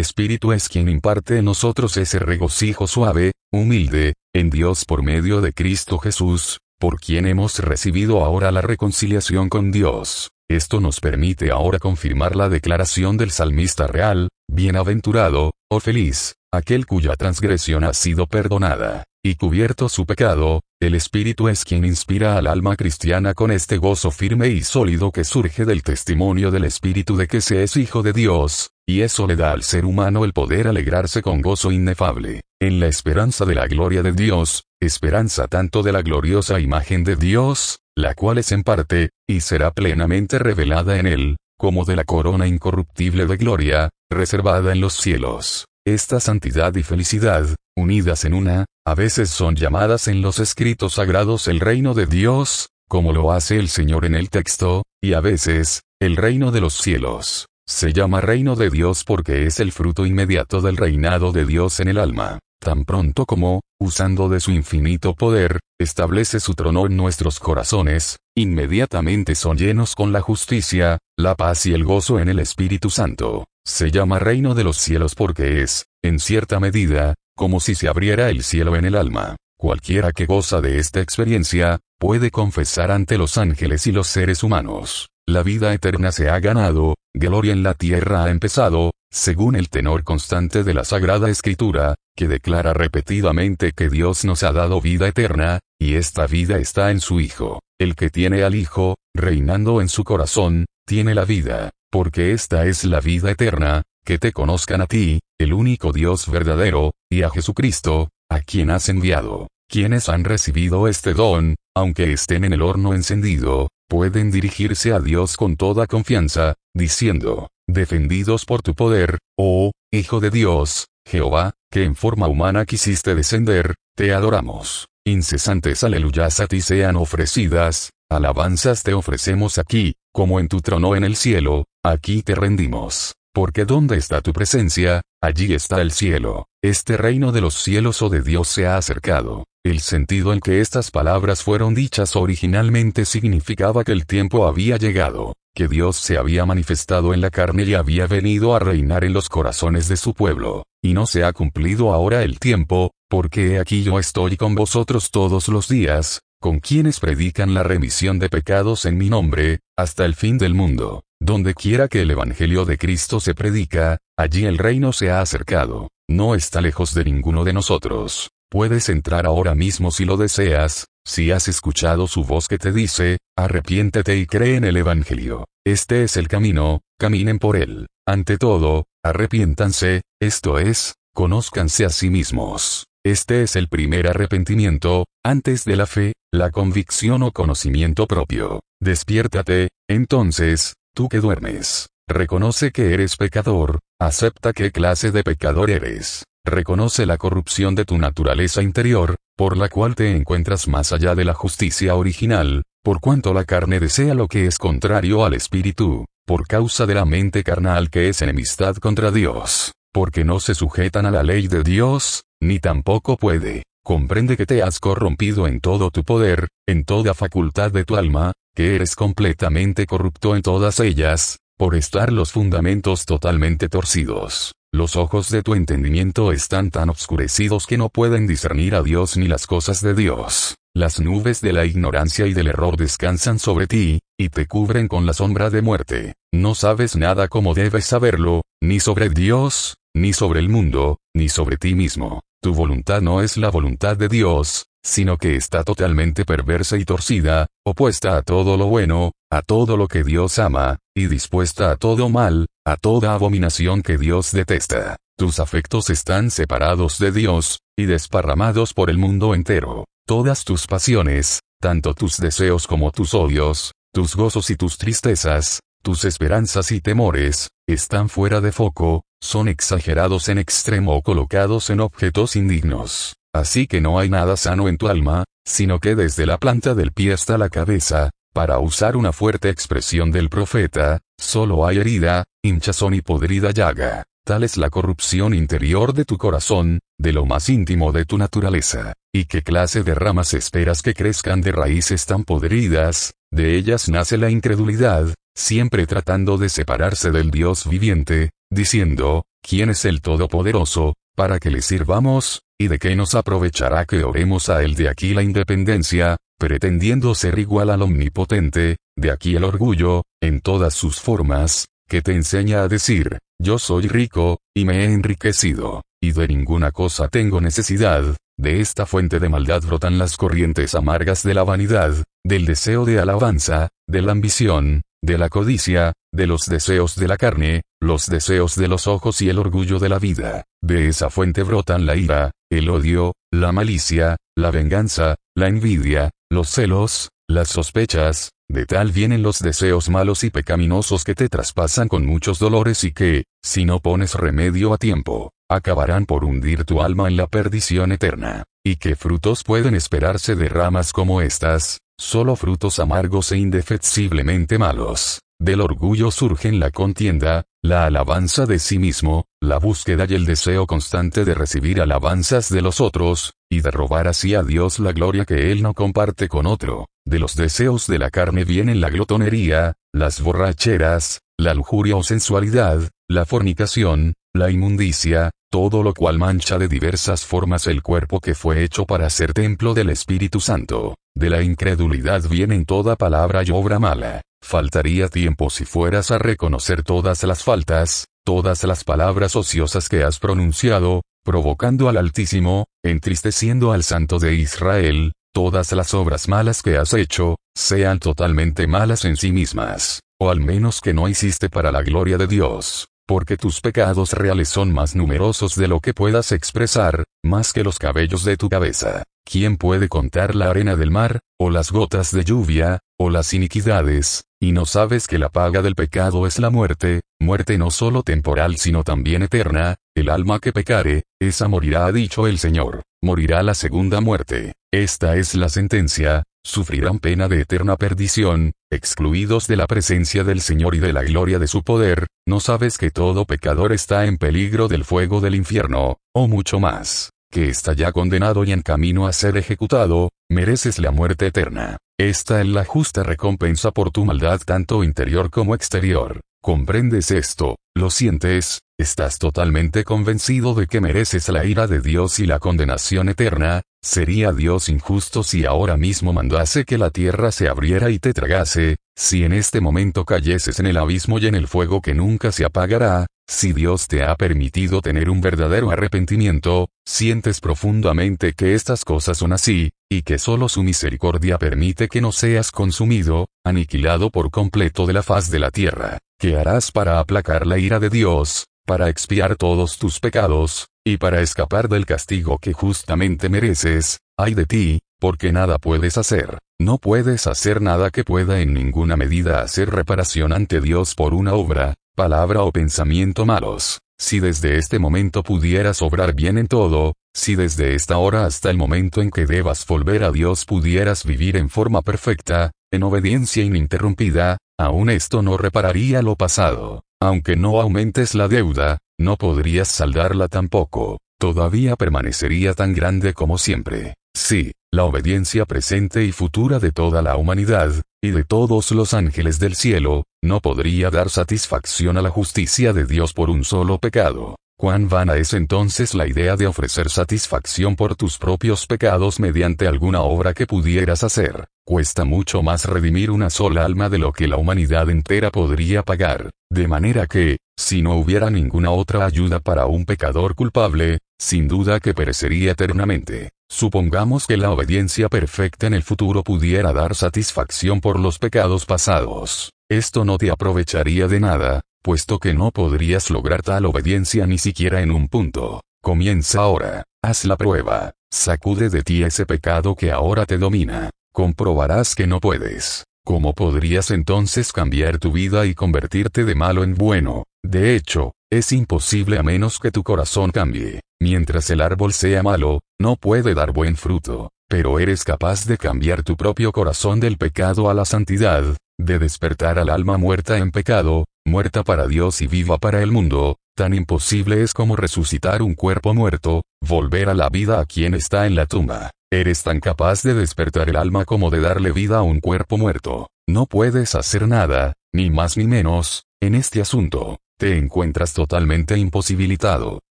Espíritu 0.00 0.50
es 0.50 0.68
quien 0.68 0.88
imparte 0.88 1.38
en 1.38 1.44
nosotros 1.44 1.96
ese 1.96 2.18
regocijo 2.18 2.88
suave, 2.88 3.30
humilde, 3.52 4.14
en 4.34 4.50
Dios 4.50 4.84
por 4.84 5.04
medio 5.04 5.40
de 5.40 5.52
Cristo 5.52 5.98
Jesús, 5.98 6.58
por 6.80 6.98
quien 6.98 7.24
hemos 7.24 7.60
recibido 7.60 8.24
ahora 8.24 8.50
la 8.50 8.62
reconciliación 8.62 9.48
con 9.48 9.70
Dios. 9.70 10.30
Esto 10.50 10.80
nos 10.80 10.98
permite 10.98 11.52
ahora 11.52 11.78
confirmar 11.78 12.34
la 12.34 12.48
declaración 12.48 13.16
del 13.16 13.30
salmista 13.30 13.86
real, 13.86 14.28
bienaventurado, 14.50 15.52
o 15.70 15.78
feliz, 15.78 16.34
aquel 16.52 16.84
cuya 16.84 17.14
transgresión 17.14 17.84
ha 17.84 17.92
sido 17.92 18.26
perdonada 18.26 19.04
y 19.24 19.36
cubierto 19.36 19.88
su 19.88 20.04
pecado, 20.04 20.62
el 20.78 20.94
Espíritu 20.94 21.48
es 21.48 21.64
quien 21.64 21.86
inspira 21.86 22.36
al 22.36 22.46
alma 22.46 22.76
cristiana 22.76 23.32
con 23.32 23.50
este 23.50 23.78
gozo 23.78 24.10
firme 24.10 24.48
y 24.48 24.62
sólido 24.62 25.10
que 25.10 25.24
surge 25.24 25.64
del 25.64 25.82
testimonio 25.82 26.50
del 26.50 26.64
Espíritu 26.64 27.16
de 27.16 27.26
que 27.26 27.40
se 27.40 27.62
es 27.62 27.76
hijo 27.76 28.02
de 28.02 28.12
Dios, 28.12 28.70
y 28.86 29.00
eso 29.00 29.26
le 29.26 29.36
da 29.36 29.52
al 29.52 29.62
ser 29.62 29.86
humano 29.86 30.24
el 30.24 30.34
poder 30.34 30.68
alegrarse 30.68 31.22
con 31.22 31.40
gozo 31.40 31.72
inefable, 31.72 32.42
en 32.60 32.78
la 32.78 32.88
esperanza 32.88 33.46
de 33.46 33.54
la 33.54 33.66
gloria 33.66 34.02
de 34.02 34.12
Dios, 34.12 34.64
esperanza 34.80 35.48
tanto 35.48 35.82
de 35.82 35.92
la 35.92 36.02
gloriosa 36.02 36.60
imagen 36.60 37.04
de 37.04 37.16
Dios, 37.16 37.78
la 37.96 38.14
cual 38.14 38.36
es 38.36 38.52
en 38.52 38.62
parte, 38.62 39.10
y 39.26 39.40
será 39.40 39.70
plenamente 39.70 40.38
revelada 40.38 40.98
en 40.98 41.06
él, 41.06 41.36
como 41.58 41.86
de 41.86 41.96
la 41.96 42.04
corona 42.04 42.46
incorruptible 42.46 43.26
de 43.26 43.36
gloria, 43.38 43.88
reservada 44.10 44.72
en 44.72 44.82
los 44.82 44.92
cielos. 44.92 45.64
Esta 45.86 46.18
santidad 46.18 46.74
y 46.74 46.82
felicidad, 46.82 47.46
unidas 47.76 48.24
en 48.24 48.34
una, 48.34 48.64
a 48.84 48.96
veces 48.96 49.30
son 49.30 49.54
llamadas 49.54 50.08
en 50.08 50.20
los 50.20 50.40
escritos 50.40 50.94
sagrados 50.94 51.46
el 51.46 51.60
reino 51.60 51.94
de 51.94 52.06
Dios, 52.06 52.70
como 52.88 53.12
lo 53.12 53.30
hace 53.30 53.56
el 53.60 53.68
Señor 53.68 54.04
en 54.04 54.16
el 54.16 54.28
texto, 54.28 54.82
y 55.00 55.12
a 55.12 55.20
veces, 55.20 55.82
el 56.02 56.16
reino 56.16 56.50
de 56.50 56.60
los 56.60 56.74
cielos. 56.74 57.46
Se 57.68 57.92
llama 57.92 58.20
reino 58.20 58.56
de 58.56 58.68
Dios 58.68 59.04
porque 59.04 59.46
es 59.46 59.60
el 59.60 59.70
fruto 59.70 60.06
inmediato 60.06 60.60
del 60.60 60.76
reinado 60.76 61.30
de 61.30 61.46
Dios 61.46 61.78
en 61.78 61.86
el 61.86 61.98
alma, 61.98 62.40
tan 62.60 62.84
pronto 62.84 63.24
como, 63.24 63.60
usando 63.80 64.28
de 64.28 64.40
su 64.40 64.50
infinito 64.50 65.14
poder, 65.14 65.60
establece 65.78 66.40
su 66.40 66.54
trono 66.54 66.86
en 66.86 66.96
nuestros 66.96 67.40
corazones, 67.40 68.18
inmediatamente 68.36 69.34
son 69.34 69.58
llenos 69.58 69.94
con 69.94 70.12
la 70.12 70.20
justicia, 70.20 70.98
la 71.16 71.34
paz 71.34 71.66
y 71.66 71.74
el 71.74 71.84
gozo 71.84 72.18
en 72.18 72.28
el 72.28 72.38
Espíritu 72.38 72.90
Santo. 72.90 73.46
Se 73.64 73.90
llama 73.90 74.18
reino 74.18 74.54
de 74.54 74.64
los 74.64 74.76
cielos 74.76 75.14
porque 75.14 75.62
es, 75.62 75.86
en 76.02 76.20
cierta 76.20 76.60
medida, 76.60 77.14
como 77.36 77.60
si 77.60 77.74
se 77.74 77.88
abriera 77.88 78.30
el 78.30 78.42
cielo 78.42 78.76
en 78.76 78.84
el 78.84 78.94
alma. 78.94 79.36
Cualquiera 79.58 80.12
que 80.12 80.26
goza 80.26 80.60
de 80.60 80.78
esta 80.78 81.00
experiencia, 81.00 81.80
puede 81.98 82.30
confesar 82.30 82.90
ante 82.90 83.18
los 83.18 83.38
ángeles 83.38 83.86
y 83.86 83.92
los 83.92 84.06
seres 84.06 84.42
humanos. 84.42 85.08
La 85.26 85.42
vida 85.42 85.74
eterna 85.74 86.12
se 86.12 86.30
ha 86.30 86.38
ganado, 86.38 86.94
gloria 87.14 87.52
en 87.52 87.62
la 87.62 87.74
tierra 87.74 88.24
ha 88.24 88.30
empezado, 88.30 88.92
según 89.16 89.56
el 89.56 89.68
tenor 89.68 90.04
constante 90.04 90.62
de 90.62 90.74
la 90.74 90.84
Sagrada 90.84 91.30
Escritura, 91.30 91.94
que 92.16 92.28
declara 92.28 92.74
repetidamente 92.74 93.72
que 93.72 93.88
Dios 93.88 94.24
nos 94.24 94.42
ha 94.42 94.52
dado 94.52 94.80
vida 94.80 95.08
eterna, 95.08 95.60
y 95.78 95.94
esta 95.94 96.26
vida 96.26 96.58
está 96.58 96.90
en 96.90 97.00
su 97.00 97.20
Hijo. 97.20 97.60
El 97.78 97.94
que 97.96 98.10
tiene 98.10 98.42
al 98.42 98.54
Hijo, 98.54 98.96
reinando 99.14 99.80
en 99.80 99.88
su 99.88 100.04
corazón, 100.04 100.66
tiene 100.86 101.14
la 101.14 101.24
vida 101.24 101.70
porque 101.96 102.32
esta 102.32 102.66
es 102.66 102.84
la 102.84 103.00
vida 103.00 103.30
eterna, 103.30 103.82
que 104.04 104.18
te 104.18 104.32
conozcan 104.32 104.82
a 104.82 104.86
ti, 104.86 105.20
el 105.38 105.54
único 105.54 105.92
Dios 105.92 106.30
verdadero, 106.30 106.92
y 107.10 107.22
a 107.22 107.30
Jesucristo, 107.30 108.10
a 108.30 108.40
quien 108.40 108.70
has 108.70 108.90
enviado. 108.90 109.48
Quienes 109.66 110.10
han 110.10 110.24
recibido 110.24 110.88
este 110.88 111.14
don, 111.14 111.56
aunque 111.74 112.12
estén 112.12 112.44
en 112.44 112.52
el 112.52 112.60
horno 112.60 112.92
encendido, 112.92 113.68
pueden 113.88 114.30
dirigirse 114.30 114.92
a 114.92 115.00
Dios 115.00 115.38
con 115.38 115.56
toda 115.56 115.86
confianza, 115.86 116.56
diciendo, 116.74 117.48
defendidos 117.76 118.44
por 118.44 118.62
tu 118.62 118.74
poder, 118.74 119.18
oh, 119.38 119.70
Hijo 119.92 120.18
de 120.18 120.30
Dios, 120.30 120.88
Jehová, 121.06 121.52
que 121.70 121.84
en 121.84 121.94
forma 121.94 122.26
humana 122.26 122.64
quisiste 122.64 123.14
descender, 123.14 123.76
te 123.94 124.12
adoramos. 124.12 124.88
Incesantes 125.06 125.84
aleluyas 125.84 126.40
a 126.40 126.48
ti 126.48 126.60
sean 126.60 126.96
ofrecidas, 126.96 127.90
alabanzas 128.10 128.82
te 128.82 128.94
ofrecemos 128.94 129.58
aquí, 129.58 129.94
como 130.12 130.40
en 130.40 130.48
tu 130.48 130.60
trono 130.60 130.96
en 130.96 131.04
el 131.04 131.14
cielo, 131.14 131.66
aquí 131.84 132.22
te 132.22 132.34
rendimos. 132.34 133.14
Porque 133.32 133.66
donde 133.66 133.98
está 133.98 134.22
tu 134.22 134.32
presencia, 134.32 135.02
allí 135.22 135.52
está 135.54 135.82
el 135.82 135.92
cielo. 135.92 136.46
Este 136.64 136.96
reino 136.96 137.30
de 137.30 137.42
los 137.42 137.54
cielos 137.54 138.00
o 138.00 138.08
de 138.08 138.22
Dios 138.22 138.48
se 138.48 138.66
ha 138.66 138.78
acercado. 138.78 139.44
El 139.64 139.80
sentido 139.80 140.32
en 140.32 140.40
que 140.40 140.60
estas 140.60 140.90
palabras 140.90 141.42
fueron 141.42 141.74
dichas 141.74 142.16
originalmente 142.16 143.04
significaba 143.04 143.84
que 143.84 143.92
el 143.92 144.06
tiempo 144.06 144.46
había 144.46 144.78
llegado, 144.78 145.34
que 145.56 145.68
Dios 145.68 145.96
se 145.96 146.18
había 146.18 146.44
manifestado 146.44 147.14
en 147.14 147.22
la 147.22 147.30
carne 147.30 147.64
y 147.64 147.72
había 147.72 148.06
venido 148.06 148.54
a 148.54 148.58
reinar 148.58 149.04
en 149.04 149.14
los 149.14 149.30
corazones 149.30 149.88
de 149.88 149.96
su 149.96 150.12
pueblo, 150.12 150.64
y 150.84 150.92
no 150.92 151.06
se 151.06 151.24
ha 151.24 151.32
cumplido 151.32 151.94
ahora 151.94 152.22
el 152.22 152.38
tiempo, 152.38 152.92
porque 153.08 153.58
aquí 153.58 153.82
yo 153.82 153.98
estoy 153.98 154.36
con 154.36 154.54
vosotros 154.54 155.10
todos 155.10 155.48
los 155.48 155.66
días, 155.66 156.20
con 156.42 156.60
quienes 156.60 157.00
predican 157.00 157.54
la 157.54 157.62
remisión 157.62 158.18
de 158.18 158.28
pecados 158.28 158.84
en 158.84 158.98
mi 158.98 159.08
nombre, 159.08 159.60
hasta 159.78 160.04
el 160.04 160.14
fin 160.14 160.36
del 160.36 160.52
mundo. 160.52 161.02
Donde 161.18 161.54
quiera 161.54 161.88
que 161.88 162.02
el 162.02 162.10
Evangelio 162.10 162.66
de 162.66 162.76
Cristo 162.76 163.18
se 163.18 163.34
predica, 163.34 163.96
allí 164.18 164.44
el 164.44 164.58
reino 164.58 164.92
se 164.92 165.10
ha 165.10 165.22
acercado. 165.22 165.88
No 166.06 166.34
está 166.34 166.60
lejos 166.60 166.92
de 166.92 167.04
ninguno 167.04 167.44
de 167.44 167.54
nosotros. 167.54 168.28
Puedes 168.50 168.90
entrar 168.90 169.24
ahora 169.24 169.54
mismo 169.54 169.90
si 169.90 170.04
lo 170.04 170.18
deseas, 170.18 170.84
si 171.06 171.30
has 171.30 171.48
escuchado 171.48 172.06
su 172.08 172.24
voz 172.24 172.46
que 172.46 172.58
te 172.58 172.72
dice, 172.72 173.16
arrepiéntete 173.36 174.16
y 174.16 174.26
cree 174.26 174.56
en 174.56 174.64
el 174.64 174.76
Evangelio. 174.76 175.46
Este 175.64 176.04
es 176.04 176.16
el 176.16 176.28
camino, 176.28 176.80
caminen 176.98 177.38
por 177.38 177.56
él. 177.56 177.86
Ante 178.06 178.38
todo, 178.38 178.86
arrepiéntanse, 179.04 180.02
esto 180.20 180.58
es, 180.58 180.94
conózcanse 181.14 181.84
a 181.84 181.90
sí 181.90 182.08
mismos. 182.10 182.86
Este 183.04 183.42
es 183.42 183.54
el 183.56 183.68
primer 183.68 184.08
arrepentimiento, 184.08 185.06
antes 185.24 185.64
de 185.64 185.76
la 185.76 185.86
fe, 185.86 186.14
la 186.32 186.50
convicción 186.50 187.22
o 187.22 187.32
conocimiento 187.32 188.06
propio. 188.06 188.60
Despiértate, 188.80 189.68
entonces, 189.88 190.74
tú 190.94 191.08
que 191.08 191.20
duermes. 191.20 191.88
Reconoce 192.08 192.70
que 192.72 192.94
eres 192.94 193.16
pecador, 193.16 193.80
acepta 194.00 194.52
qué 194.52 194.70
clase 194.70 195.10
de 195.10 195.24
pecador 195.24 195.70
eres. 195.70 196.24
Reconoce 196.44 197.06
la 197.06 197.18
corrupción 197.18 197.74
de 197.74 197.84
tu 197.84 197.98
naturaleza 197.98 198.62
interior, 198.62 199.16
por 199.36 199.56
la 199.56 199.68
cual 199.68 199.96
te 199.96 200.14
encuentras 200.14 200.68
más 200.68 200.92
allá 200.92 201.16
de 201.16 201.24
la 201.24 201.34
justicia 201.34 201.96
original, 201.96 202.62
por 202.86 203.00
cuanto 203.00 203.34
la 203.34 203.44
carne 203.44 203.80
desea 203.80 204.14
lo 204.14 204.28
que 204.28 204.46
es 204.46 204.58
contrario 204.58 205.24
al 205.24 205.34
espíritu, 205.34 206.04
por 206.24 206.46
causa 206.46 206.86
de 206.86 206.94
la 206.94 207.04
mente 207.04 207.42
carnal 207.42 207.90
que 207.90 208.08
es 208.08 208.22
enemistad 208.22 208.76
contra 208.76 209.10
Dios, 209.10 209.72
porque 209.92 210.24
no 210.24 210.38
se 210.38 210.54
sujetan 210.54 211.04
a 211.04 211.10
la 211.10 211.24
ley 211.24 211.48
de 211.48 211.64
Dios, 211.64 212.22
ni 212.40 212.60
tampoco 212.60 213.16
puede. 213.16 213.64
Comprende 213.84 214.36
que 214.36 214.46
te 214.46 214.62
has 214.62 214.78
corrompido 214.78 215.48
en 215.48 215.58
todo 215.58 215.90
tu 215.90 216.04
poder, 216.04 216.46
en 216.68 216.84
toda 216.84 217.12
facultad 217.12 217.72
de 217.72 217.84
tu 217.84 217.96
alma, 217.96 218.34
que 218.54 218.76
eres 218.76 218.94
completamente 218.94 219.84
corrupto 219.86 220.36
en 220.36 220.42
todas 220.42 220.78
ellas, 220.78 221.38
por 221.56 221.74
estar 221.74 222.12
los 222.12 222.32
fundamentos 222.32 223.06
totalmente 223.06 223.68
torcidos. 223.68 224.52
Los 224.72 224.94
ojos 224.94 225.30
de 225.30 225.42
tu 225.42 225.54
entendimiento 225.54 226.32
están 226.32 226.70
tan 226.70 226.90
obscurecidos 226.90 227.66
que 227.66 227.78
no 227.78 227.88
pueden 227.88 228.26
discernir 228.26 228.74
a 228.74 228.82
Dios 228.82 229.16
ni 229.16 229.26
las 229.26 229.46
cosas 229.46 229.80
de 229.80 229.94
Dios. 229.94 230.56
Las 230.74 231.00
nubes 231.00 231.40
de 231.40 231.54
la 231.54 231.64
ignorancia 231.64 232.26
y 232.26 232.34
del 232.34 232.48
error 232.48 232.76
descansan 232.76 233.38
sobre 233.38 233.66
ti, 233.66 234.00
y 234.18 234.28
te 234.28 234.46
cubren 234.46 234.88
con 234.88 235.06
la 235.06 235.14
sombra 235.14 235.48
de 235.48 235.62
muerte. 235.62 236.14
No 236.34 236.54
sabes 236.54 236.94
nada 236.94 237.28
como 237.28 237.54
debes 237.54 237.86
saberlo, 237.86 238.42
ni 238.62 238.78
sobre 238.80 239.08
Dios, 239.08 239.76
ni 239.94 240.12
sobre 240.12 240.40
el 240.40 240.50
mundo, 240.50 240.98
ni 241.14 241.30
sobre 241.30 241.56
ti 241.56 241.74
mismo. 241.74 242.20
Tu 242.42 242.52
voluntad 242.52 243.00
no 243.00 243.22
es 243.22 243.38
la 243.38 243.48
voluntad 243.48 243.96
de 243.96 244.08
Dios, 244.08 244.66
sino 244.84 245.16
que 245.16 245.36
está 245.36 245.64
totalmente 245.64 246.26
perversa 246.26 246.76
y 246.76 246.84
torcida, 246.84 247.46
opuesta 247.64 248.18
a 248.18 248.22
todo 248.22 248.58
lo 248.58 248.66
bueno, 248.66 249.12
a 249.30 249.42
todo 249.42 249.76
lo 249.76 249.88
que 249.88 250.04
Dios 250.04 250.38
ama, 250.38 250.78
y 250.94 251.06
dispuesta 251.06 251.70
a 251.70 251.76
todo 251.76 252.08
mal, 252.08 252.46
a 252.64 252.76
toda 252.76 253.14
abominación 253.14 253.82
que 253.82 253.98
Dios 253.98 254.32
detesta. 254.32 254.96
Tus 255.18 255.40
afectos 255.40 255.90
están 255.90 256.30
separados 256.30 256.98
de 256.98 257.10
Dios, 257.10 257.60
y 257.76 257.86
desparramados 257.86 258.72
por 258.72 258.90
el 258.90 258.98
mundo 258.98 259.34
entero. 259.34 259.86
Todas 260.06 260.44
tus 260.44 260.66
pasiones, 260.66 261.40
tanto 261.60 261.94
tus 261.94 262.18
deseos 262.18 262.66
como 262.66 262.92
tus 262.92 263.14
odios, 263.14 263.72
tus 263.92 264.14
gozos 264.14 264.50
y 264.50 264.56
tus 264.56 264.78
tristezas, 264.78 265.60
tus 265.82 266.04
esperanzas 266.04 266.70
y 266.70 266.80
temores, 266.80 267.48
están 267.68 268.08
fuera 268.08 268.40
de 268.40 268.52
foco, 268.52 269.02
son 269.20 269.48
exagerados 269.48 270.28
en 270.28 270.38
extremo 270.38 270.94
o 270.94 271.02
colocados 271.02 271.70
en 271.70 271.80
objetos 271.80 272.36
indignos. 272.36 273.14
Así 273.34 273.66
que 273.66 273.80
no 273.80 273.98
hay 273.98 274.08
nada 274.08 274.36
sano 274.36 274.68
en 274.68 274.78
tu 274.78 274.88
alma, 274.88 275.24
sino 275.44 275.80
que 275.80 275.94
desde 275.94 276.26
la 276.26 276.38
planta 276.38 276.74
del 276.74 276.92
pie 276.92 277.12
hasta 277.12 277.36
la 277.38 277.48
cabeza, 277.48 278.10
para 278.36 278.58
usar 278.58 278.98
una 278.98 279.14
fuerte 279.14 279.48
expresión 279.48 280.12
del 280.12 280.28
profeta, 280.28 281.00
solo 281.18 281.66
hay 281.66 281.78
herida, 281.78 282.24
hinchazón 282.44 282.92
y 282.92 283.00
podrida 283.00 283.50
llaga. 283.50 284.04
Tal 284.26 284.42
es 284.44 284.58
la 284.58 284.68
corrupción 284.68 285.32
interior 285.32 285.94
de 285.94 286.04
tu 286.04 286.18
corazón, 286.18 286.80
de 286.98 287.14
lo 287.14 287.24
más 287.24 287.48
íntimo 287.48 287.92
de 287.92 288.04
tu 288.04 288.18
naturaleza. 288.18 288.92
¿Y 289.10 289.24
qué 289.24 289.40
clase 289.40 289.84
de 289.84 289.94
ramas 289.94 290.34
esperas 290.34 290.82
que 290.82 290.92
crezcan 290.92 291.40
de 291.40 291.52
raíces 291.52 292.04
tan 292.04 292.24
podridas? 292.24 293.14
De 293.32 293.56
ellas 293.56 293.88
nace 293.88 294.18
la 294.18 294.28
incredulidad, 294.28 295.14
siempre 295.34 295.86
tratando 295.86 296.36
de 296.36 296.50
separarse 296.50 297.12
del 297.12 297.30
Dios 297.30 297.66
viviente, 297.66 298.32
diciendo, 298.50 299.24
¿quién 299.40 299.70
es 299.70 299.86
el 299.86 300.02
Todopoderoso, 300.02 300.92
para 301.14 301.38
que 301.38 301.50
le 301.50 301.62
sirvamos? 301.62 302.42
¿Y 302.58 302.68
de 302.68 302.78
qué 302.78 302.96
nos 302.96 303.14
aprovechará 303.14 303.86
que 303.86 304.04
oremos 304.04 304.50
a 304.50 304.62
Él 304.62 304.74
de 304.74 304.90
aquí 304.90 305.14
la 305.14 305.22
independencia, 305.22 306.18
pretendiendo 306.38 307.14
ser 307.14 307.38
igual 307.38 307.70
al 307.70 307.82
Omnipotente, 307.82 308.76
de 308.96 309.10
aquí 309.10 309.36
el 309.36 309.44
orgullo, 309.44 310.02
en 310.22 310.40
todas 310.40 310.74
sus 310.74 311.00
formas, 311.00 311.66
que 311.88 312.02
te 312.02 312.12
enseña 312.12 312.62
a 312.62 312.68
decir, 312.68 313.18
yo 313.40 313.58
soy 313.58 313.88
rico, 313.88 314.38
y 314.54 314.64
me 314.64 314.84
he 314.84 314.92
enriquecido, 314.92 315.82
y 316.02 316.12
de 316.12 316.28
ninguna 316.28 316.72
cosa 316.72 317.08
tengo 317.08 317.40
necesidad, 317.40 318.16
de 318.38 318.60
esta 318.60 318.84
fuente 318.84 319.18
de 319.18 319.30
maldad 319.30 319.62
brotan 319.62 319.98
las 319.98 320.16
corrientes 320.16 320.74
amargas 320.74 321.22
de 321.22 321.32
la 321.32 321.42
vanidad, 321.42 321.94
del 322.24 322.44
deseo 322.44 322.84
de 322.84 322.98
alabanza, 322.98 323.68
de 323.88 324.02
la 324.02 324.12
ambición, 324.12 324.82
de 325.02 325.16
la 325.16 325.30
codicia, 325.30 325.94
de 326.12 326.26
los 326.26 326.46
deseos 326.46 326.96
de 326.96 327.08
la 327.08 327.16
carne, 327.16 327.62
los 327.80 328.06
deseos 328.06 328.56
de 328.56 328.68
los 328.68 328.86
ojos 328.86 329.22
y 329.22 329.30
el 329.30 329.38
orgullo 329.38 329.78
de 329.78 329.88
la 329.88 329.98
vida. 329.98 330.44
De 330.62 330.88
esa 330.88 331.08
fuente 331.08 331.44
brotan 331.44 331.86
la 331.86 331.96
ira, 331.96 332.32
el 332.50 332.68
odio, 332.68 333.14
la 333.32 333.52
malicia, 333.52 334.16
la 334.36 334.50
venganza, 334.50 335.16
la 335.34 335.48
envidia, 335.48 336.10
los 336.36 336.50
celos, 336.50 337.08
las 337.26 337.48
sospechas, 337.48 338.32
de 338.46 338.66
tal 338.66 338.92
vienen 338.92 339.22
los 339.22 339.40
deseos 339.40 339.88
malos 339.88 340.22
y 340.22 340.28
pecaminosos 340.28 341.02
que 341.02 341.14
te 341.14 341.30
traspasan 341.30 341.88
con 341.88 342.04
muchos 342.04 342.38
dolores 342.38 342.84
y 342.84 342.92
que, 342.92 343.24
si 343.42 343.64
no 343.64 343.80
pones 343.80 344.14
remedio 344.14 344.74
a 344.74 344.76
tiempo, 344.76 345.32
acabarán 345.48 346.04
por 346.04 346.24
hundir 346.24 346.66
tu 346.66 346.82
alma 346.82 347.08
en 347.08 347.16
la 347.16 347.26
perdición 347.26 347.90
eterna. 347.90 348.44
¿Y 348.62 348.76
qué 348.76 348.96
frutos 348.96 349.44
pueden 349.44 349.74
esperarse 349.74 350.36
de 350.36 350.50
ramas 350.50 350.92
como 350.92 351.22
estas? 351.22 351.78
Solo 351.98 352.36
frutos 352.36 352.80
amargos 352.80 353.32
e 353.32 353.38
indefectiblemente 353.38 354.58
malos. 354.58 355.20
Del 355.40 355.62
orgullo 355.62 356.10
surgen 356.10 356.60
la 356.60 356.70
contienda, 356.70 357.44
la 357.62 357.86
alabanza 357.86 358.44
de 358.44 358.58
sí 358.58 358.78
mismo, 358.78 359.24
la 359.46 359.58
búsqueda 359.58 360.06
y 360.08 360.14
el 360.14 360.26
deseo 360.26 360.66
constante 360.66 361.24
de 361.24 361.34
recibir 361.34 361.80
alabanzas 361.80 362.50
de 362.50 362.62
los 362.62 362.80
otros, 362.80 363.34
y 363.50 363.60
de 363.60 363.70
robar 363.70 364.08
así 364.08 364.34
a 364.34 364.42
Dios 364.42 364.78
la 364.78 364.92
gloria 364.92 365.24
que 365.24 365.52
Él 365.52 365.62
no 365.62 365.72
comparte 365.72 366.28
con 366.28 366.46
otro. 366.46 366.88
De 367.04 367.18
los 367.18 367.36
deseos 367.36 367.86
de 367.86 367.98
la 367.98 368.10
carne 368.10 368.44
vienen 368.44 368.80
la 368.80 368.90
glotonería, 368.90 369.74
las 369.92 370.20
borracheras, 370.20 371.20
la 371.38 371.54
lujuria 371.54 371.96
o 371.96 372.02
sensualidad, 372.02 372.90
la 373.08 373.24
fornicación, 373.24 374.14
la 374.34 374.50
inmundicia, 374.50 375.30
todo 375.50 375.82
lo 375.82 375.94
cual 375.94 376.18
mancha 376.18 376.58
de 376.58 376.68
diversas 376.68 377.24
formas 377.24 377.66
el 377.68 377.82
cuerpo 377.82 378.20
que 378.20 378.34
fue 378.34 378.64
hecho 378.64 378.84
para 378.84 379.08
ser 379.10 379.32
templo 379.32 379.74
del 379.74 379.90
Espíritu 379.90 380.40
Santo. 380.40 380.96
De 381.14 381.30
la 381.30 381.42
incredulidad 381.42 382.28
vienen 382.28 382.64
toda 382.64 382.96
palabra 382.96 383.42
y 383.44 383.50
obra 383.52 383.78
mala. 383.78 384.22
Faltaría 384.42 385.08
tiempo 385.08 385.50
si 385.50 385.64
fueras 385.64 386.10
a 386.10 386.18
reconocer 386.18 386.82
todas 386.82 387.22
las 387.22 387.42
faltas, 387.42 388.06
todas 388.26 388.64
las 388.64 388.82
palabras 388.82 389.36
ociosas 389.36 389.88
que 389.88 390.02
has 390.02 390.18
pronunciado, 390.18 391.02
provocando 391.24 391.88
al 391.88 391.96
Altísimo, 391.96 392.66
entristeciendo 392.84 393.70
al 393.70 393.84
Santo 393.84 394.18
de 394.18 394.34
Israel, 394.34 395.12
todas 395.32 395.70
las 395.70 395.94
obras 395.94 396.28
malas 396.28 396.60
que 396.60 396.76
has 396.76 396.92
hecho, 396.92 397.36
sean 397.56 398.00
totalmente 398.00 398.66
malas 398.66 399.04
en 399.04 399.16
sí 399.16 399.30
mismas, 399.30 400.00
o 400.20 400.28
al 400.28 400.40
menos 400.40 400.80
que 400.80 400.92
no 400.92 401.08
hiciste 401.08 401.48
para 401.48 401.70
la 401.70 401.84
gloria 401.84 402.18
de 402.18 402.26
Dios, 402.26 402.88
porque 403.06 403.36
tus 403.36 403.60
pecados 403.60 404.12
reales 404.12 404.48
son 404.48 404.72
más 404.72 404.96
numerosos 404.96 405.54
de 405.54 405.68
lo 405.68 405.78
que 405.78 405.94
puedas 405.94 406.32
expresar, 406.32 407.04
más 407.24 407.52
que 407.52 407.62
los 407.62 407.78
cabellos 407.78 408.24
de 408.24 408.36
tu 408.36 408.48
cabeza. 408.48 409.04
¿Quién 409.24 409.56
puede 409.56 409.88
contar 409.88 410.34
la 410.34 410.50
arena 410.50 410.74
del 410.74 410.90
mar, 410.90 411.20
o 411.38 411.50
las 411.50 411.70
gotas 411.70 412.10
de 412.10 412.24
lluvia, 412.24 412.80
o 412.98 413.10
las 413.10 413.34
iniquidades, 413.34 414.24
y 414.40 414.52
no 414.52 414.66
sabes 414.66 415.06
que 415.06 415.18
la 415.18 415.28
paga 415.28 415.62
del 415.62 415.74
pecado 415.74 416.26
es 416.26 416.38
la 416.38 416.50
muerte, 416.50 417.02
muerte 417.20 417.58
no 417.58 417.70
solo 417.70 418.02
temporal 418.02 418.56
sino 418.56 418.84
también 418.84 419.22
eterna, 419.22 419.76
el 419.94 420.10
alma 420.10 420.38
que 420.40 420.52
pecare, 420.52 421.04
esa 421.20 421.48
morirá 421.48 421.86
ha 421.86 421.92
dicho 421.92 422.26
el 422.26 422.38
Señor, 422.38 422.82
morirá 423.02 423.42
la 423.42 423.54
segunda 423.54 424.00
muerte. 424.00 424.52
Esta 424.72 425.16
es 425.16 425.34
la 425.34 425.48
sentencia, 425.48 426.24
sufrirán 426.44 426.98
pena 426.98 427.28
de 427.28 427.40
eterna 427.40 427.76
perdición, 427.76 428.52
excluidos 428.70 429.46
de 429.46 429.56
la 429.56 429.66
presencia 429.66 430.24
del 430.24 430.40
Señor 430.40 430.74
y 430.74 430.78
de 430.78 430.92
la 430.92 431.02
gloria 431.02 431.38
de 431.38 431.46
su 431.46 431.62
poder, 431.62 432.06
no 432.26 432.40
sabes 432.40 432.78
que 432.78 432.90
todo 432.90 433.24
pecador 433.24 433.72
está 433.72 434.06
en 434.06 434.18
peligro 434.18 434.68
del 434.68 434.84
fuego 434.84 435.20
del 435.20 435.34
infierno, 435.34 435.98
o 436.14 436.28
mucho 436.28 436.60
más 436.60 437.10
que 437.30 437.48
está 437.48 437.74
ya 437.74 437.92
condenado 437.92 438.44
y 438.44 438.52
en 438.52 438.62
camino 438.62 439.06
a 439.06 439.12
ser 439.12 439.36
ejecutado, 439.36 440.10
mereces 440.30 440.78
la 440.78 440.90
muerte 440.90 441.26
eterna. 441.26 441.76
Esta 441.98 442.42
es 442.42 442.46
la 442.46 442.66
justa 442.66 443.02
recompensa 443.02 443.70
por 443.70 443.90
tu 443.90 444.04
maldad 444.04 444.42
tanto 444.44 444.84
interior 444.84 445.30
como 445.30 445.54
exterior. 445.54 446.20
¿Comprendes 446.42 447.10
esto? 447.10 447.56
¿Lo 447.74 447.88
sientes? 447.88 448.60
¿Estás 448.78 449.18
totalmente 449.18 449.82
convencido 449.82 450.52
de 450.52 450.66
que 450.66 450.82
mereces 450.82 451.30
la 451.30 451.46
ira 451.46 451.66
de 451.66 451.80
Dios 451.80 452.18
y 452.18 452.26
la 452.26 452.38
condenación 452.38 453.08
eterna? 453.08 453.62
¿Sería 453.82 454.32
Dios 454.32 454.68
injusto 454.68 455.22
si 455.22 455.46
ahora 455.46 455.78
mismo 455.78 456.12
mandase 456.12 456.66
que 456.66 456.76
la 456.76 456.90
tierra 456.90 457.32
se 457.32 457.48
abriera 457.48 457.88
y 457.88 457.98
te 457.98 458.12
tragase? 458.12 458.76
Si 458.94 459.24
en 459.24 459.32
este 459.32 459.62
momento 459.62 460.04
cayeses 460.04 460.60
en 460.60 460.66
el 460.66 460.76
abismo 460.76 461.18
y 461.18 461.28
en 461.28 461.34
el 461.34 461.48
fuego 461.48 461.80
que 461.80 461.94
nunca 461.94 462.30
se 462.30 462.44
apagará, 462.44 463.06
si 463.28 463.52
Dios 463.52 463.88
te 463.88 464.04
ha 464.04 464.14
permitido 464.14 464.80
tener 464.80 465.10
un 465.10 465.20
verdadero 465.20 465.70
arrepentimiento, 465.70 466.68
sientes 466.84 467.40
profundamente 467.40 468.32
que 468.34 468.54
estas 468.54 468.84
cosas 468.84 469.18
son 469.18 469.32
así, 469.32 469.72
y 469.90 470.02
que 470.02 470.18
solo 470.18 470.48
su 470.48 470.62
misericordia 470.62 471.36
permite 471.36 471.88
que 471.88 472.00
no 472.00 472.12
seas 472.12 472.52
consumido, 472.52 473.26
aniquilado 473.44 474.10
por 474.10 474.30
completo 474.30 474.86
de 474.86 474.92
la 474.92 475.02
faz 475.02 475.30
de 475.30 475.40
la 475.40 475.50
tierra. 475.50 475.98
¿Qué 476.18 476.36
harás 476.36 476.70
para 476.70 477.00
aplacar 477.00 477.46
la 477.46 477.58
ira 477.58 477.80
de 477.80 477.90
Dios, 477.90 478.46
para 478.64 478.88
expiar 478.88 479.36
todos 479.36 479.76
tus 479.78 479.98
pecados, 480.00 480.68
y 480.84 480.98
para 480.98 481.20
escapar 481.20 481.68
del 481.68 481.84
castigo 481.84 482.38
que 482.38 482.52
justamente 482.52 483.28
mereces? 483.28 483.98
Ay 484.16 484.34
de 484.34 484.46
ti, 484.46 484.80
porque 485.00 485.32
nada 485.32 485.58
puedes 485.58 485.98
hacer. 485.98 486.38
No 486.58 486.78
puedes 486.78 487.26
hacer 487.26 487.60
nada 487.60 487.90
que 487.90 488.04
pueda 488.04 488.40
en 488.40 488.54
ninguna 488.54 488.96
medida 488.96 489.42
hacer 489.42 489.70
reparación 489.70 490.32
ante 490.32 490.60
Dios 490.60 490.94
por 490.94 491.12
una 491.12 491.34
obra, 491.34 491.74
palabra 491.96 492.42
o 492.42 492.52
pensamiento 492.52 493.24
malos. 493.24 493.80
Si 493.98 494.20
desde 494.20 494.58
este 494.58 494.78
momento 494.78 495.22
pudieras 495.22 495.80
obrar 495.80 496.14
bien 496.14 496.36
en 496.36 496.46
todo, 496.46 496.92
si 497.14 497.34
desde 497.34 497.74
esta 497.74 497.96
hora 497.96 498.26
hasta 498.26 498.50
el 498.50 498.58
momento 498.58 499.00
en 499.00 499.10
que 499.10 499.24
debas 499.24 499.66
volver 499.66 500.04
a 500.04 500.12
Dios 500.12 500.44
pudieras 500.44 501.06
vivir 501.06 501.38
en 501.38 501.48
forma 501.48 501.80
perfecta, 501.80 502.52
en 502.70 502.82
obediencia 502.82 503.42
ininterrumpida, 503.42 504.36
aún 504.58 504.90
esto 504.90 505.22
no 505.22 505.38
repararía 505.38 506.02
lo 506.02 506.16
pasado. 506.16 506.84
Aunque 507.00 507.36
no 507.36 507.60
aumentes 507.60 508.14
la 508.14 508.28
deuda, 508.28 508.78
no 508.98 509.16
podrías 509.16 509.68
saldarla 509.68 510.28
tampoco, 510.28 510.98
todavía 511.18 511.76
permanecería 511.76 512.52
tan 512.52 512.74
grande 512.74 513.14
como 513.14 513.38
siempre. 513.38 513.94
Sí, 514.14 514.52
la 514.70 514.84
obediencia 514.84 515.46
presente 515.46 516.04
y 516.04 516.12
futura 516.12 516.58
de 516.58 516.72
toda 516.72 517.00
la 517.00 517.16
humanidad, 517.16 517.72
y 518.02 518.10
de 518.10 518.24
todos 518.24 518.70
los 518.72 518.92
ángeles 518.92 519.38
del 519.38 519.54
cielo, 519.54 520.04
no 520.26 520.40
podría 520.40 520.90
dar 520.90 521.08
satisfacción 521.08 521.96
a 521.96 522.02
la 522.02 522.10
justicia 522.10 522.72
de 522.72 522.84
Dios 522.84 523.12
por 523.12 523.30
un 523.30 523.44
solo 523.44 523.78
pecado. 523.78 524.36
Cuán 524.58 524.88
vana 524.88 525.16
es 525.16 525.34
entonces 525.34 525.94
la 525.94 526.06
idea 526.06 526.34
de 526.34 526.46
ofrecer 526.46 526.88
satisfacción 526.88 527.76
por 527.76 527.94
tus 527.94 528.16
propios 528.16 528.66
pecados 528.66 529.20
mediante 529.20 529.66
alguna 529.66 530.00
obra 530.00 530.32
que 530.32 530.46
pudieras 530.46 531.04
hacer. 531.04 531.46
Cuesta 531.66 532.04
mucho 532.04 532.42
más 532.42 532.64
redimir 532.64 533.10
una 533.10 533.28
sola 533.28 533.66
alma 533.66 533.90
de 533.90 533.98
lo 533.98 534.12
que 534.12 534.28
la 534.28 534.38
humanidad 534.38 534.88
entera 534.88 535.30
podría 535.30 535.82
pagar. 535.82 536.30
De 536.50 536.68
manera 536.68 537.06
que, 537.06 537.36
si 537.58 537.82
no 537.82 537.96
hubiera 537.96 538.30
ninguna 538.30 538.70
otra 538.70 539.04
ayuda 539.04 539.40
para 539.40 539.66
un 539.66 539.84
pecador 539.84 540.34
culpable, 540.34 541.00
sin 541.18 541.48
duda 541.48 541.78
que 541.78 541.92
perecería 541.92 542.52
eternamente. 542.52 543.30
Supongamos 543.50 544.26
que 544.26 544.38
la 544.38 544.50
obediencia 544.50 545.08
perfecta 545.08 545.66
en 545.66 545.74
el 545.74 545.82
futuro 545.82 546.22
pudiera 546.22 546.72
dar 546.72 546.94
satisfacción 546.94 547.80
por 547.80 548.00
los 548.00 548.18
pecados 548.18 548.64
pasados. 548.64 549.52
Esto 549.68 550.04
no 550.04 550.16
te 550.16 550.30
aprovecharía 550.30 551.08
de 551.08 551.18
nada, 551.18 551.62
puesto 551.82 552.20
que 552.20 552.34
no 552.34 552.52
podrías 552.52 553.10
lograr 553.10 553.42
tal 553.42 553.64
obediencia 553.64 554.24
ni 554.24 554.38
siquiera 554.38 554.80
en 554.80 554.92
un 554.92 555.08
punto. 555.08 555.60
Comienza 555.82 556.40
ahora, 556.42 556.84
haz 557.02 557.24
la 557.24 557.36
prueba, 557.36 557.92
sacude 558.08 558.70
de 558.70 558.82
ti 558.82 559.02
ese 559.02 559.26
pecado 559.26 559.74
que 559.74 559.90
ahora 559.90 560.24
te 560.24 560.38
domina. 560.38 560.90
Comprobarás 561.12 561.96
que 561.96 562.06
no 562.06 562.20
puedes. 562.20 562.84
¿Cómo 563.04 563.32
podrías 563.32 563.90
entonces 563.90 564.52
cambiar 564.52 564.98
tu 564.98 565.10
vida 565.10 565.46
y 565.46 565.54
convertirte 565.54 566.24
de 566.24 566.36
malo 566.36 566.62
en 566.62 566.76
bueno? 566.76 567.24
De 567.44 567.74
hecho, 567.74 568.12
es 568.30 568.52
imposible 568.52 569.18
a 569.18 569.24
menos 569.24 569.58
que 569.58 569.72
tu 569.72 569.82
corazón 569.82 570.30
cambie. 570.30 570.80
Mientras 571.00 571.50
el 571.50 571.60
árbol 571.60 571.92
sea 571.92 572.22
malo, 572.22 572.60
no 572.78 572.94
puede 572.94 573.34
dar 573.34 573.52
buen 573.52 573.76
fruto, 573.76 574.30
pero 574.48 574.78
eres 574.78 575.02
capaz 575.02 575.44
de 575.46 575.58
cambiar 575.58 576.04
tu 576.04 576.16
propio 576.16 576.52
corazón 576.52 577.00
del 577.00 577.16
pecado 577.16 577.68
a 577.68 577.74
la 577.74 577.84
santidad, 577.84 578.44
de 578.78 578.98
despertar 578.98 579.58
al 579.58 579.70
alma 579.70 579.96
muerta 579.96 580.38
en 580.38 580.50
pecado, 580.50 581.06
muerta 581.24 581.62
para 581.62 581.86
Dios 581.86 582.20
y 582.20 582.26
viva 582.26 582.58
para 582.58 582.82
el 582.82 582.92
mundo, 582.92 583.38
tan 583.56 583.74
imposible 583.74 584.42
es 584.42 584.52
como 584.52 584.76
resucitar 584.76 585.42
un 585.42 585.54
cuerpo 585.54 585.94
muerto, 585.94 586.42
volver 586.60 587.08
a 587.08 587.14
la 587.14 587.28
vida 587.28 587.60
a 587.60 587.64
quien 587.64 587.94
está 587.94 588.26
en 588.26 588.34
la 588.34 588.46
tumba. 588.46 588.90
Eres 589.10 589.42
tan 589.42 589.60
capaz 589.60 590.02
de 590.02 590.14
despertar 590.14 590.68
el 590.68 590.76
alma 590.76 591.04
como 591.04 591.30
de 591.30 591.40
darle 591.40 591.72
vida 591.72 591.98
a 591.98 592.02
un 592.02 592.20
cuerpo 592.20 592.58
muerto. 592.58 593.08
No 593.28 593.46
puedes 593.46 593.94
hacer 593.94 594.28
nada, 594.28 594.74
ni 594.92 595.10
más 595.10 595.36
ni 595.36 595.46
menos, 595.46 596.04
en 596.20 596.34
este 596.34 596.60
asunto. 596.60 597.18
Te 597.38 597.56
encuentras 597.58 598.14
totalmente 598.14 598.78
imposibilitado. 598.78 599.80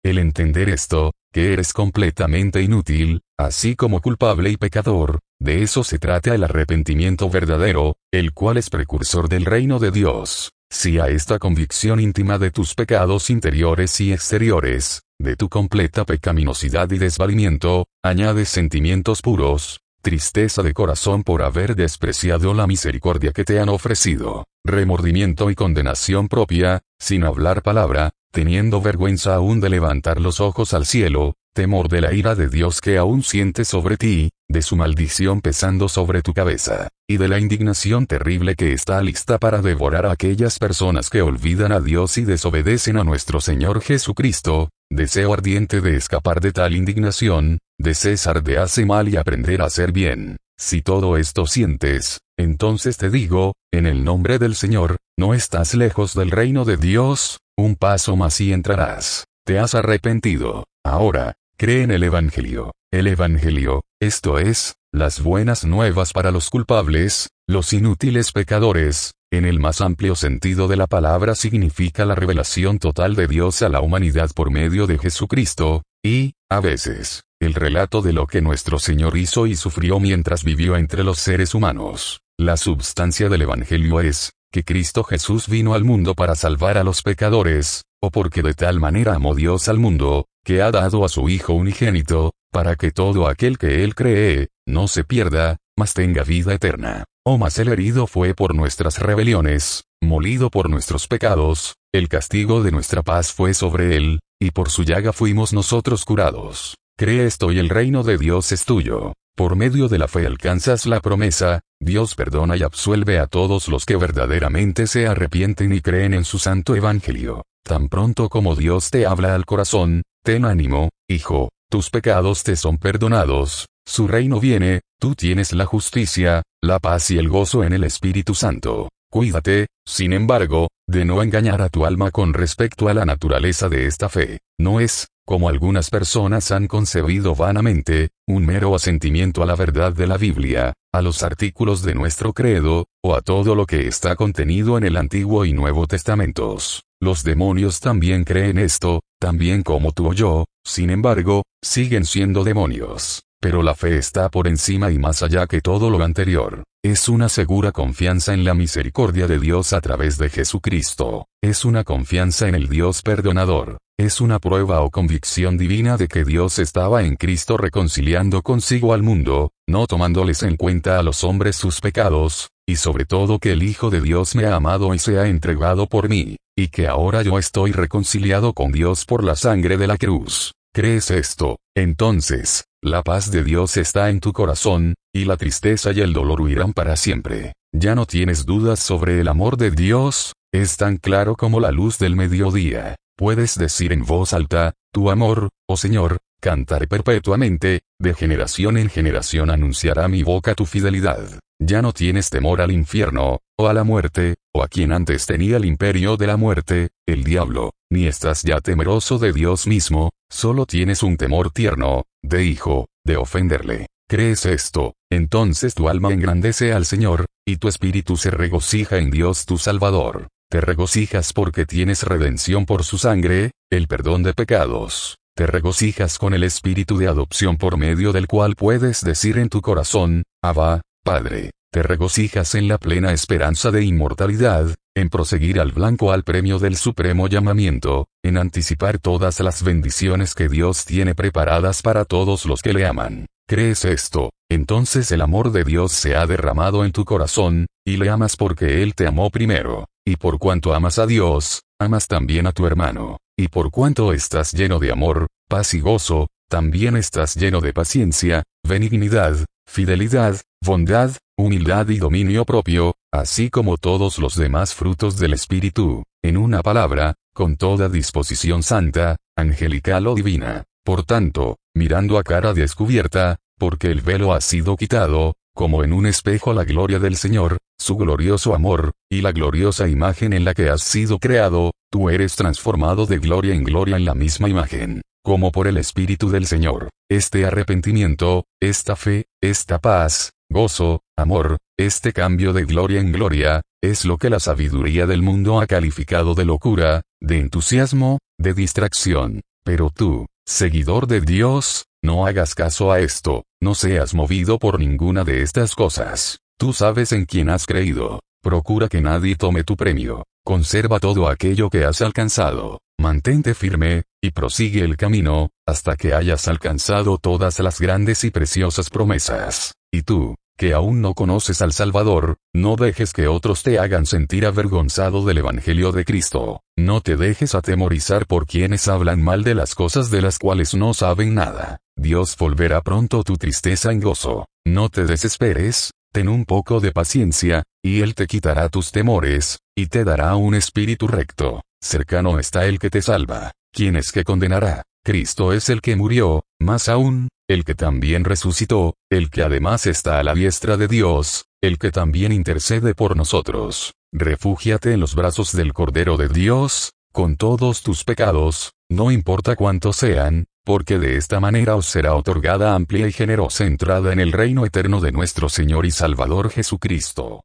El 0.03 0.17
entender 0.17 0.69
esto, 0.69 1.11
que 1.31 1.53
eres 1.53 1.73
completamente 1.73 2.61
inútil, 2.61 3.21
así 3.37 3.75
como 3.75 4.01
culpable 4.01 4.49
y 4.49 4.57
pecador, 4.57 5.19
de 5.41 5.63
eso 5.63 5.83
se 5.83 5.97
trata 5.97 6.35
el 6.35 6.43
arrepentimiento 6.43 7.27
verdadero, 7.27 7.95
el 8.11 8.31
cual 8.31 8.57
es 8.57 8.69
precursor 8.69 9.27
del 9.27 9.45
reino 9.45 9.79
de 9.79 9.89
Dios. 9.89 10.51
Si 10.69 10.99
a 10.99 11.07
esta 11.07 11.39
convicción 11.39 11.99
íntima 11.99 12.37
de 12.37 12.51
tus 12.51 12.75
pecados 12.75 13.31
interiores 13.31 13.99
y 14.01 14.13
exteriores, 14.13 15.01
de 15.19 15.35
tu 15.35 15.49
completa 15.49 16.05
pecaminosidad 16.05 16.91
y 16.91 16.99
desvalimiento, 16.99 17.87
añades 18.03 18.49
sentimientos 18.49 19.23
puros, 19.23 19.81
tristeza 20.03 20.61
de 20.61 20.73
corazón 20.73 21.23
por 21.23 21.41
haber 21.41 21.75
despreciado 21.75 22.53
la 22.53 22.67
misericordia 22.67 23.31
que 23.31 23.43
te 23.43 23.59
han 23.59 23.69
ofrecido, 23.69 24.45
remordimiento 24.63 25.49
y 25.49 25.55
condenación 25.55 26.27
propia, 26.27 26.81
sin 26.99 27.23
hablar 27.23 27.63
palabra, 27.63 28.11
teniendo 28.31 28.79
vergüenza 28.79 29.33
aún 29.33 29.59
de 29.59 29.69
levantar 29.69 30.21
los 30.21 30.39
ojos 30.39 30.75
al 30.75 30.85
cielo, 30.85 31.33
temor 31.53 31.89
de 31.89 32.01
la 32.01 32.13
ira 32.13 32.35
de 32.35 32.47
Dios 32.47 32.81
que 32.81 32.97
aún 32.97 33.23
siente 33.23 33.65
sobre 33.65 33.97
ti, 33.97 34.31
de 34.49 34.61
su 34.61 34.75
maldición 34.75 35.41
pesando 35.41 35.89
sobre 35.89 36.21
tu 36.21 36.33
cabeza, 36.33 36.89
y 37.09 37.17
de 37.17 37.27
la 37.27 37.39
indignación 37.39 38.07
terrible 38.07 38.55
que 38.55 38.73
está 38.73 39.01
lista 39.01 39.37
para 39.37 39.61
devorar 39.61 40.05
a 40.05 40.11
aquellas 40.11 40.59
personas 40.59 41.09
que 41.09 41.21
olvidan 41.21 41.71
a 41.71 41.79
Dios 41.79 42.17
y 42.17 42.23
desobedecen 42.23 42.97
a 42.97 43.03
nuestro 43.03 43.41
Señor 43.41 43.81
Jesucristo, 43.81 44.69
deseo 44.89 45.33
ardiente 45.33 45.81
de 45.81 45.95
escapar 45.95 46.41
de 46.41 46.51
tal 46.51 46.75
indignación, 46.75 47.59
de 47.79 47.93
cesar 47.93 48.43
de 48.43 48.57
hacer 48.57 48.85
mal 48.85 49.09
y 49.09 49.17
aprender 49.17 49.61
a 49.61 49.65
hacer 49.65 49.91
bien. 49.91 50.37
Si 50.57 50.81
todo 50.81 51.17
esto 51.17 51.47
sientes, 51.47 52.19
entonces 52.37 52.97
te 52.97 53.09
digo, 53.09 53.53
en 53.73 53.87
el 53.87 54.03
nombre 54.03 54.37
del 54.37 54.55
Señor, 54.55 54.97
no 55.17 55.33
estás 55.33 55.73
lejos 55.73 56.13
del 56.13 56.31
reino 56.31 56.65
de 56.65 56.77
Dios, 56.77 57.39
un 57.57 57.75
paso 57.75 58.15
más 58.15 58.39
y 58.41 58.53
entrarás. 58.53 59.25
Te 59.45 59.59
has 59.59 59.75
arrepentido. 59.75 60.65
Ahora, 60.83 61.33
cree 61.61 61.83
en 61.83 61.91
el 61.91 62.01
Evangelio. 62.01 62.73
El 62.91 63.05
Evangelio, 63.05 63.83
esto 64.01 64.39
es, 64.39 64.77
las 64.91 65.21
buenas 65.21 65.63
nuevas 65.63 66.11
para 66.11 66.31
los 66.31 66.49
culpables, 66.49 67.29
los 67.47 67.71
inútiles 67.71 68.31
pecadores, 68.31 69.13
en 69.31 69.45
el 69.45 69.59
más 69.59 69.79
amplio 69.79 70.15
sentido 70.15 70.67
de 70.67 70.75
la 70.75 70.87
palabra 70.87 71.35
significa 71.35 72.03
la 72.03 72.15
revelación 72.15 72.79
total 72.79 73.13
de 73.13 73.27
Dios 73.27 73.61
a 73.61 73.69
la 73.69 73.79
humanidad 73.79 74.31
por 74.33 74.49
medio 74.49 74.87
de 74.87 74.97
Jesucristo, 74.97 75.83
y, 76.03 76.33
a 76.49 76.61
veces, 76.61 77.25
el 77.39 77.53
relato 77.53 78.01
de 78.01 78.13
lo 78.13 78.25
que 78.25 78.41
nuestro 78.41 78.79
Señor 78.79 79.15
hizo 79.15 79.45
y 79.45 79.55
sufrió 79.55 79.99
mientras 79.99 80.43
vivió 80.43 80.77
entre 80.77 81.03
los 81.03 81.19
seres 81.19 81.53
humanos. 81.53 82.21
La 82.39 82.57
substancia 82.57 83.29
del 83.29 83.43
Evangelio 83.43 84.01
es, 84.01 84.31
que 84.51 84.63
Cristo 84.63 85.03
Jesús 85.03 85.47
vino 85.47 85.75
al 85.75 85.83
mundo 85.83 86.15
para 86.15 86.33
salvar 86.33 86.79
a 86.79 86.83
los 86.83 87.03
pecadores, 87.03 87.83
o 88.01 88.09
porque 88.09 88.41
de 88.41 88.55
tal 88.55 88.79
manera 88.79 89.13
amó 89.13 89.35
Dios 89.35 89.69
al 89.69 89.77
mundo, 89.77 90.25
que 90.43 90.61
ha 90.61 90.71
dado 90.71 91.05
a 91.05 91.09
su 91.09 91.29
Hijo 91.29 91.53
unigénito, 91.53 92.33
para 92.51 92.75
que 92.75 92.91
todo 92.91 93.27
aquel 93.27 93.57
que 93.57 93.83
Él 93.83 93.95
cree, 93.95 94.49
no 94.67 94.87
se 94.87 95.03
pierda, 95.03 95.57
mas 95.77 95.93
tenga 95.93 96.23
vida 96.23 96.53
eterna. 96.53 97.05
O 97.25 97.37
mas 97.37 97.59
el 97.59 97.69
herido 97.69 98.07
fue 98.07 98.33
por 98.33 98.55
nuestras 98.55 98.99
rebeliones, 98.99 99.83
molido 100.01 100.49
por 100.49 100.69
nuestros 100.69 101.07
pecados, 101.07 101.75
el 101.93 102.09
castigo 102.09 102.63
de 102.63 102.71
nuestra 102.71 103.03
paz 103.03 103.31
fue 103.31 103.53
sobre 103.53 103.95
Él, 103.95 104.19
y 104.41 104.51
por 104.51 104.69
su 104.69 104.83
llaga 104.83 105.13
fuimos 105.13 105.53
nosotros 105.53 106.03
curados. 106.03 106.75
Cree 106.97 107.25
esto 107.25 107.51
y 107.51 107.59
el 107.59 107.69
reino 107.69 108.03
de 108.03 108.17
Dios 108.17 108.51
es 108.51 108.65
tuyo. 108.65 109.13
Por 109.35 109.55
medio 109.55 109.87
de 109.87 109.97
la 109.97 110.07
fe 110.07 110.25
alcanzas 110.25 110.85
la 110.85 110.99
promesa, 110.99 111.61
Dios 111.79 112.15
perdona 112.15 112.57
y 112.57 112.63
absuelve 112.63 113.17
a 113.19 113.27
todos 113.27 113.67
los 113.69 113.85
que 113.85 113.95
verdaderamente 113.95 114.87
se 114.87 115.07
arrepienten 115.07 115.73
y 115.73 115.81
creen 115.81 116.13
en 116.13 116.25
su 116.25 116.37
santo 116.37 116.75
evangelio. 116.75 117.43
Tan 117.63 117.89
pronto 117.89 118.29
como 118.29 118.55
Dios 118.55 118.89
te 118.89 119.05
habla 119.05 119.35
al 119.35 119.45
corazón, 119.45 120.03
ten 120.23 120.45
ánimo, 120.45 120.89
hijo, 121.07 121.49
tus 121.69 121.89
pecados 121.89 122.43
te 122.43 122.55
son 122.55 122.77
perdonados, 122.77 123.67
su 123.85 124.07
reino 124.07 124.39
viene, 124.39 124.81
tú 124.99 125.15
tienes 125.15 125.53
la 125.53 125.65
justicia, 125.65 126.43
la 126.61 126.79
paz 126.79 127.11
y 127.11 127.17
el 127.17 127.29
gozo 127.29 127.63
en 127.63 127.73
el 127.73 127.83
Espíritu 127.83 128.35
Santo. 128.35 128.89
Cuídate, 129.11 129.67
sin 129.85 130.13
embargo, 130.13 130.69
de 130.87 131.03
no 131.03 131.21
engañar 131.21 131.61
a 131.61 131.67
tu 131.67 131.85
alma 131.85 132.11
con 132.11 132.33
respecto 132.33 132.87
a 132.87 132.93
la 132.93 133.03
naturaleza 133.03 133.67
de 133.67 133.85
esta 133.85 134.07
fe. 134.07 134.39
No 134.57 134.79
es, 134.79 135.09
como 135.25 135.49
algunas 135.49 135.89
personas 135.89 136.49
han 136.53 136.67
concebido 136.67 137.35
vanamente, 137.35 138.11
un 138.25 138.45
mero 138.45 138.73
asentimiento 138.73 139.43
a 139.43 139.45
la 139.45 139.57
verdad 139.57 139.91
de 139.91 140.07
la 140.07 140.15
Biblia, 140.15 140.71
a 140.93 141.01
los 141.01 141.23
artículos 141.23 141.83
de 141.83 141.93
nuestro 141.93 142.31
credo, 142.31 142.85
o 143.03 143.13
a 143.13 143.21
todo 143.21 143.53
lo 143.53 143.65
que 143.65 143.85
está 143.85 144.15
contenido 144.15 144.77
en 144.77 144.85
el 144.85 144.95
Antiguo 144.95 145.43
y 145.43 145.51
Nuevo 145.51 145.87
Testamentos. 145.87 146.83
Los 147.01 147.25
demonios 147.25 147.81
también 147.81 148.23
creen 148.23 148.57
esto, 148.57 149.01
también 149.19 149.61
como 149.61 149.91
tú 149.91 150.11
o 150.11 150.13
yo, 150.13 150.45
sin 150.65 150.89
embargo, 150.89 151.43
siguen 151.61 152.05
siendo 152.05 152.45
demonios. 152.45 153.23
Pero 153.41 153.63
la 153.63 153.73
fe 153.73 153.97
está 153.97 154.29
por 154.29 154.47
encima 154.47 154.91
y 154.91 154.99
más 154.99 155.23
allá 155.23 155.47
que 155.47 155.61
todo 155.61 155.89
lo 155.89 156.03
anterior. 156.03 156.63
Es 156.83 157.09
una 157.09 157.27
segura 157.27 157.71
confianza 157.71 158.35
en 158.35 158.43
la 158.43 158.53
misericordia 158.53 159.25
de 159.25 159.39
Dios 159.39 159.73
a 159.73 159.81
través 159.81 160.19
de 160.19 160.29
Jesucristo. 160.29 161.25
Es 161.43 161.65
una 161.65 161.83
confianza 161.83 162.47
en 162.47 162.53
el 162.53 162.69
Dios 162.69 163.01
perdonador. 163.01 163.79
Es 163.99 164.21
una 164.21 164.37
prueba 164.37 164.81
o 164.81 164.91
convicción 164.91 165.57
divina 165.57 165.97
de 165.97 166.07
que 166.07 166.23
Dios 166.23 166.59
estaba 166.59 167.03
en 167.03 167.15
Cristo 167.15 167.57
reconciliando 167.57 168.43
consigo 168.43 168.93
al 168.93 169.01
mundo, 169.01 169.51
no 169.67 169.87
tomándoles 169.87 170.43
en 170.43 170.55
cuenta 170.55 170.99
a 170.99 171.03
los 171.03 171.23
hombres 171.23 171.55
sus 171.55 171.81
pecados, 171.81 172.49
y 172.67 172.75
sobre 172.75 173.05
todo 173.05 173.39
que 173.39 173.53
el 173.53 173.63
Hijo 173.63 173.89
de 173.89 174.01
Dios 174.01 174.35
me 174.35 174.45
ha 174.45 174.55
amado 174.55 174.93
y 174.93 174.99
se 174.99 175.17
ha 175.17 175.27
entregado 175.27 175.87
por 175.87 176.09
mí, 176.09 176.37
y 176.55 176.67
que 176.67 176.87
ahora 176.87 177.23
yo 177.23 177.39
estoy 177.39 177.71
reconciliado 177.71 178.53
con 178.53 178.71
Dios 178.71 179.05
por 179.05 179.23
la 179.23 179.35
sangre 179.35 179.77
de 179.77 179.87
la 179.87 179.97
cruz. 179.97 180.53
¿Crees 180.73 181.11
esto? 181.11 181.59
Entonces, 181.75 182.63
la 182.81 183.03
paz 183.03 183.29
de 183.29 183.43
Dios 183.43 183.75
está 183.75 184.09
en 184.09 184.21
tu 184.21 184.31
corazón, 184.31 184.95
y 185.13 185.25
la 185.25 185.35
tristeza 185.35 185.91
y 185.91 185.99
el 185.99 186.13
dolor 186.13 186.39
huirán 186.39 186.71
para 186.71 186.95
siempre. 186.95 187.51
Ya 187.73 187.93
no 187.93 188.05
tienes 188.05 188.45
dudas 188.45 188.79
sobre 188.79 189.19
el 189.19 189.27
amor 189.27 189.57
de 189.57 189.71
Dios, 189.71 190.31
es 190.53 190.77
tan 190.77 190.95
claro 190.95 191.35
como 191.35 191.59
la 191.59 191.71
luz 191.71 191.99
del 191.99 192.15
mediodía. 192.15 192.95
Puedes 193.17 193.57
decir 193.57 193.91
en 193.91 194.05
voz 194.05 194.31
alta, 194.31 194.71
tu 194.93 195.11
amor, 195.11 195.49
oh 195.67 195.75
Señor, 195.75 196.19
cantaré 196.39 196.87
perpetuamente, 196.87 197.81
de 197.99 198.13
generación 198.13 198.77
en 198.77 198.89
generación 198.89 199.49
anunciará 199.49 200.07
mi 200.07 200.23
boca 200.23 200.55
tu 200.55 200.65
fidelidad. 200.65 201.37
Ya 201.59 201.81
no 201.81 201.91
tienes 201.91 202.29
temor 202.29 202.61
al 202.61 202.71
infierno, 202.71 203.39
o 203.57 203.67
a 203.67 203.73
la 203.73 203.83
muerte, 203.83 204.35
o 204.53 204.63
a 204.63 204.69
quien 204.69 204.93
antes 204.93 205.25
tenía 205.25 205.57
el 205.57 205.65
imperio 205.65 206.15
de 206.15 206.27
la 206.27 206.37
muerte, 206.37 206.91
el 207.05 207.25
diablo, 207.25 207.71
ni 207.91 208.07
estás 208.07 208.41
ya 208.43 208.61
temeroso 208.61 209.19
de 209.19 209.33
Dios 209.33 209.67
mismo, 209.67 210.11
solo 210.31 210.65
tienes 210.65 211.03
un 211.03 211.17
temor 211.17 211.51
tierno, 211.51 212.05
de 212.23 212.45
hijo, 212.45 212.87
de 213.05 213.17
ofenderle. 213.17 213.87
¿Crees 214.09 214.45
esto? 214.45 214.93
Entonces 215.11 215.75
tu 215.75 215.89
alma 215.89 216.11
engrandece 216.11 216.73
al 216.73 216.85
Señor, 216.85 217.25
y 217.45 217.57
tu 217.57 217.67
espíritu 217.67 218.17
se 218.17 218.31
regocija 218.31 218.97
en 218.97 219.11
Dios 219.11 219.45
tu 219.45 219.57
Salvador. 219.57 220.29
Te 220.49 220.61
regocijas 220.61 221.33
porque 221.33 221.65
tienes 221.65 222.03
redención 222.03 222.65
por 222.65 222.83
su 222.83 222.97
sangre, 222.97 223.51
el 223.69 223.87
perdón 223.87 224.23
de 224.23 224.33
pecados. 224.33 225.17
Te 225.35 225.47
regocijas 225.47 226.17
con 226.17 226.33
el 226.33 226.43
espíritu 226.43 226.97
de 226.97 227.07
adopción 227.07 227.57
por 227.57 227.77
medio 227.77 228.11
del 228.11 228.27
cual 228.27 228.55
puedes 228.55 229.01
decir 229.01 229.37
en 229.37 229.49
tu 229.49 229.61
corazón, 229.61 230.23
Abba, 230.41 230.81
Padre. 231.03 231.51
Te 231.73 231.83
regocijas 231.83 232.53
en 232.55 232.67
la 232.67 232.77
plena 232.77 233.13
esperanza 233.13 233.71
de 233.71 233.85
inmortalidad, 233.85 234.75
en 234.95 235.09
proseguir 235.09 235.59
al 235.59 235.71
blanco 235.71 236.11
al 236.11 236.23
premio 236.23 236.59
del 236.59 236.75
supremo 236.75 237.27
llamamiento, 237.27 238.07
en 238.23 238.37
anticipar 238.37 238.99
todas 238.99 239.39
las 239.39 239.63
bendiciones 239.63 240.35
que 240.35 240.49
Dios 240.49 240.85
tiene 240.85 241.15
preparadas 241.15 241.81
para 241.81 242.05
todos 242.05 242.45
los 242.45 242.61
que 242.61 242.73
le 242.73 242.85
aman. 242.85 243.27
¿Crees 243.47 243.85
esto? 243.85 244.31
Entonces 244.49 245.11
el 245.11 245.21
amor 245.21 245.51
de 245.51 245.63
Dios 245.63 245.91
se 245.91 246.15
ha 246.15 246.25
derramado 246.25 246.85
en 246.85 246.91
tu 246.91 247.05
corazón, 247.05 247.67
y 247.85 247.97
le 247.97 248.09
amas 248.09 248.35
porque 248.35 248.83
Él 248.83 248.95
te 248.95 249.07
amó 249.07 249.29
primero. 249.29 249.87
Y 250.05 250.15
por 250.15 250.39
cuanto 250.39 250.73
amas 250.73 250.99
a 250.99 251.05
Dios, 251.05 251.61
amas 251.79 252.07
también 252.07 252.47
a 252.47 252.51
tu 252.51 252.65
hermano. 252.65 253.17
Y 253.37 253.47
por 253.47 253.71
cuanto 253.71 254.13
estás 254.13 254.51
lleno 254.51 254.79
de 254.79 254.91
amor, 254.91 255.27
paz 255.49 255.73
y 255.73 255.79
gozo, 255.79 256.27
también 256.49 256.97
estás 256.97 257.35
lleno 257.35 257.61
de 257.61 257.73
paciencia, 257.73 258.43
benignidad, 258.67 259.37
fidelidad, 259.67 260.41
bondad, 260.63 261.11
humildad 261.37 261.87
y 261.89 261.97
dominio 261.97 262.45
propio, 262.45 262.93
así 263.11 263.49
como 263.49 263.77
todos 263.77 264.17
los 264.19 264.35
demás 264.35 264.73
frutos 264.73 265.17
del 265.17 265.33
Espíritu, 265.33 266.03
en 266.23 266.37
una 266.37 266.61
palabra, 266.61 267.15
con 267.33 267.57
toda 267.57 267.89
disposición 267.89 268.63
santa, 268.63 269.17
angelical 269.35 270.07
o 270.07 270.15
divina. 270.15 270.63
Por 270.83 271.03
tanto, 271.03 271.57
mirando 271.75 272.17
a 272.17 272.23
cara 272.23 272.53
descubierta, 272.53 273.37
porque 273.59 273.87
el 273.91 274.01
velo 274.01 274.33
ha 274.33 274.41
sido 274.41 274.75
quitado, 274.75 275.35
como 275.53 275.83
en 275.83 275.93
un 275.93 276.05
espejo 276.05 276.53
la 276.53 276.63
gloria 276.63 276.99
del 276.99 277.17
Señor, 277.17 277.57
su 277.77 277.97
glorioso 277.97 278.55
amor, 278.55 278.93
y 279.09 279.21
la 279.21 279.31
gloriosa 279.31 279.87
imagen 279.87 280.33
en 280.33 280.45
la 280.45 280.53
que 280.53 280.69
has 280.69 280.81
sido 280.81 281.19
creado, 281.19 281.71
tú 281.91 282.09
eres 282.09 282.35
transformado 282.35 283.05
de 283.05 283.19
gloria 283.19 283.53
en 283.53 283.63
gloria 283.63 283.97
en 283.97 284.05
la 284.05 284.15
misma 284.15 284.49
imagen, 284.49 285.01
como 285.23 285.51
por 285.51 285.67
el 285.67 285.77
Espíritu 285.77 286.29
del 286.29 286.47
Señor. 286.47 286.89
Este 287.09 287.45
arrepentimiento, 287.45 288.45
esta 288.61 288.95
fe, 288.95 289.25
esta 289.41 289.79
paz, 289.79 290.31
gozo, 290.51 291.01
amor, 291.17 291.57
este 291.79 292.13
cambio 292.13 292.53
de 292.53 292.65
gloria 292.65 292.99
en 292.99 293.11
gloria, 293.11 293.61
es 293.81 294.05
lo 294.05 294.17
que 294.17 294.29
la 294.29 294.39
sabiduría 294.39 295.07
del 295.07 295.21
mundo 295.21 295.59
ha 295.59 295.65
calificado 295.65 296.35
de 296.35 296.45
locura, 296.45 297.01
de 297.21 297.39
entusiasmo, 297.39 298.19
de 298.37 298.53
distracción. 298.53 299.41
Pero 299.63 299.89
tú, 299.89 300.27
seguidor 300.45 301.07
de 301.07 301.21
Dios, 301.21 301.85
no 302.03 302.25
hagas 302.25 302.53
caso 302.53 302.91
a 302.91 302.99
esto, 302.99 303.43
no 303.61 303.75
seas 303.75 304.13
movido 304.13 304.59
por 304.59 304.79
ninguna 304.79 305.23
de 305.23 305.41
estas 305.41 305.73
cosas. 305.73 306.39
Tú 306.59 306.73
sabes 306.73 307.11
en 307.11 307.25
quién 307.25 307.49
has 307.49 307.65
creído. 307.65 308.19
Procura 308.43 308.87
que 308.87 309.01
nadie 309.01 309.35
tome 309.35 309.63
tu 309.63 309.75
premio. 309.75 310.23
Conserva 310.43 310.99
todo 310.99 311.29
aquello 311.29 311.69
que 311.69 311.85
has 311.85 312.01
alcanzado. 312.01 312.79
Mantente 312.99 313.53
firme, 313.53 314.03
y 314.21 314.31
prosigue 314.31 314.83
el 314.83 314.97
camino, 314.97 315.49
hasta 315.67 315.95
que 315.95 316.13
hayas 316.13 316.47
alcanzado 316.47 317.17
todas 317.17 317.59
las 317.59 317.79
grandes 317.79 318.23
y 318.23 318.31
preciosas 318.31 318.89
promesas. 318.89 319.73
Y 319.91 320.03
tú, 320.03 320.35
que 320.61 320.75
aún 320.75 321.01
no 321.01 321.15
conoces 321.15 321.63
al 321.63 321.73
Salvador, 321.73 322.37
no 322.53 322.75
dejes 322.75 323.13
que 323.13 323.27
otros 323.27 323.63
te 323.63 323.79
hagan 323.79 324.05
sentir 324.05 324.45
avergonzado 324.45 325.25
del 325.25 325.39
Evangelio 325.39 325.91
de 325.91 326.05
Cristo. 326.05 326.61
No 326.77 327.01
te 327.01 327.17
dejes 327.17 327.55
atemorizar 327.55 328.27
por 328.27 328.45
quienes 328.45 328.87
hablan 328.87 329.23
mal 329.23 329.43
de 329.43 329.55
las 329.55 329.73
cosas 329.73 330.11
de 330.11 330.21
las 330.21 330.37
cuales 330.37 330.75
no 330.75 330.93
saben 330.93 331.33
nada. 331.33 331.79
Dios 331.97 332.37
volverá 332.37 332.81
pronto 332.81 333.23
tu 333.23 333.37
tristeza 333.37 333.91
en 333.91 334.01
gozo. 334.01 334.45
No 334.63 334.89
te 334.89 335.05
desesperes, 335.05 335.93
ten 336.13 336.29
un 336.29 336.45
poco 336.45 336.79
de 336.79 336.91
paciencia, 336.91 337.63
y 337.83 338.01
Él 338.01 338.13
te 338.13 338.27
quitará 338.27 338.69
tus 338.69 338.91
temores, 338.91 339.61
y 339.75 339.87
te 339.87 340.03
dará 340.03 340.35
un 340.35 340.53
espíritu 340.53 341.07
recto. 341.07 341.63
Cercano 341.81 342.37
está 342.37 342.67
el 342.67 342.77
que 342.77 342.91
te 342.91 343.01
salva. 343.01 343.51
¿Quién 343.73 343.95
es 343.95 344.11
que 344.11 344.23
condenará? 344.23 344.83
Cristo 345.03 345.51
es 345.51 345.69
el 345.69 345.81
que 345.81 345.95
murió, 345.95 346.43
más 346.59 346.87
aún, 346.87 347.29
el 347.49 347.65
que 347.65 347.73
también 347.73 348.23
resucitó, 348.23 348.93
el 349.09 349.31
que 349.31 349.41
además 349.41 349.87
está 349.87 350.19
a 350.19 350.23
la 350.23 350.35
diestra 350.35 350.77
de 350.77 350.87
Dios, 350.87 351.45
el 351.59 351.79
que 351.79 351.91
también 351.91 352.31
intercede 352.31 352.93
por 352.93 353.17
nosotros. 353.17 353.93
Refúgiate 354.13 354.93
en 354.93 354.99
los 354.99 355.15
brazos 355.15 355.53
del 355.53 355.73
Cordero 355.73 356.17
de 356.17 356.29
Dios, 356.29 356.91
con 357.11 357.35
todos 357.35 357.81
tus 357.81 358.03
pecados, 358.03 358.73
no 358.91 359.09
importa 359.09 359.55
cuántos 359.55 359.95
sean, 359.95 360.45
porque 360.63 360.99
de 360.99 361.17
esta 361.17 361.39
manera 361.39 361.75
os 361.75 361.87
será 361.87 362.13
otorgada 362.13 362.75
amplia 362.75 363.07
y 363.07 363.11
generosa 363.11 363.65
entrada 363.65 364.13
en 364.13 364.19
el 364.19 364.31
reino 364.31 364.67
eterno 364.67 365.01
de 365.01 365.11
nuestro 365.11 365.49
Señor 365.49 365.87
y 365.87 365.91
Salvador 365.91 366.51
Jesucristo. 366.51 367.43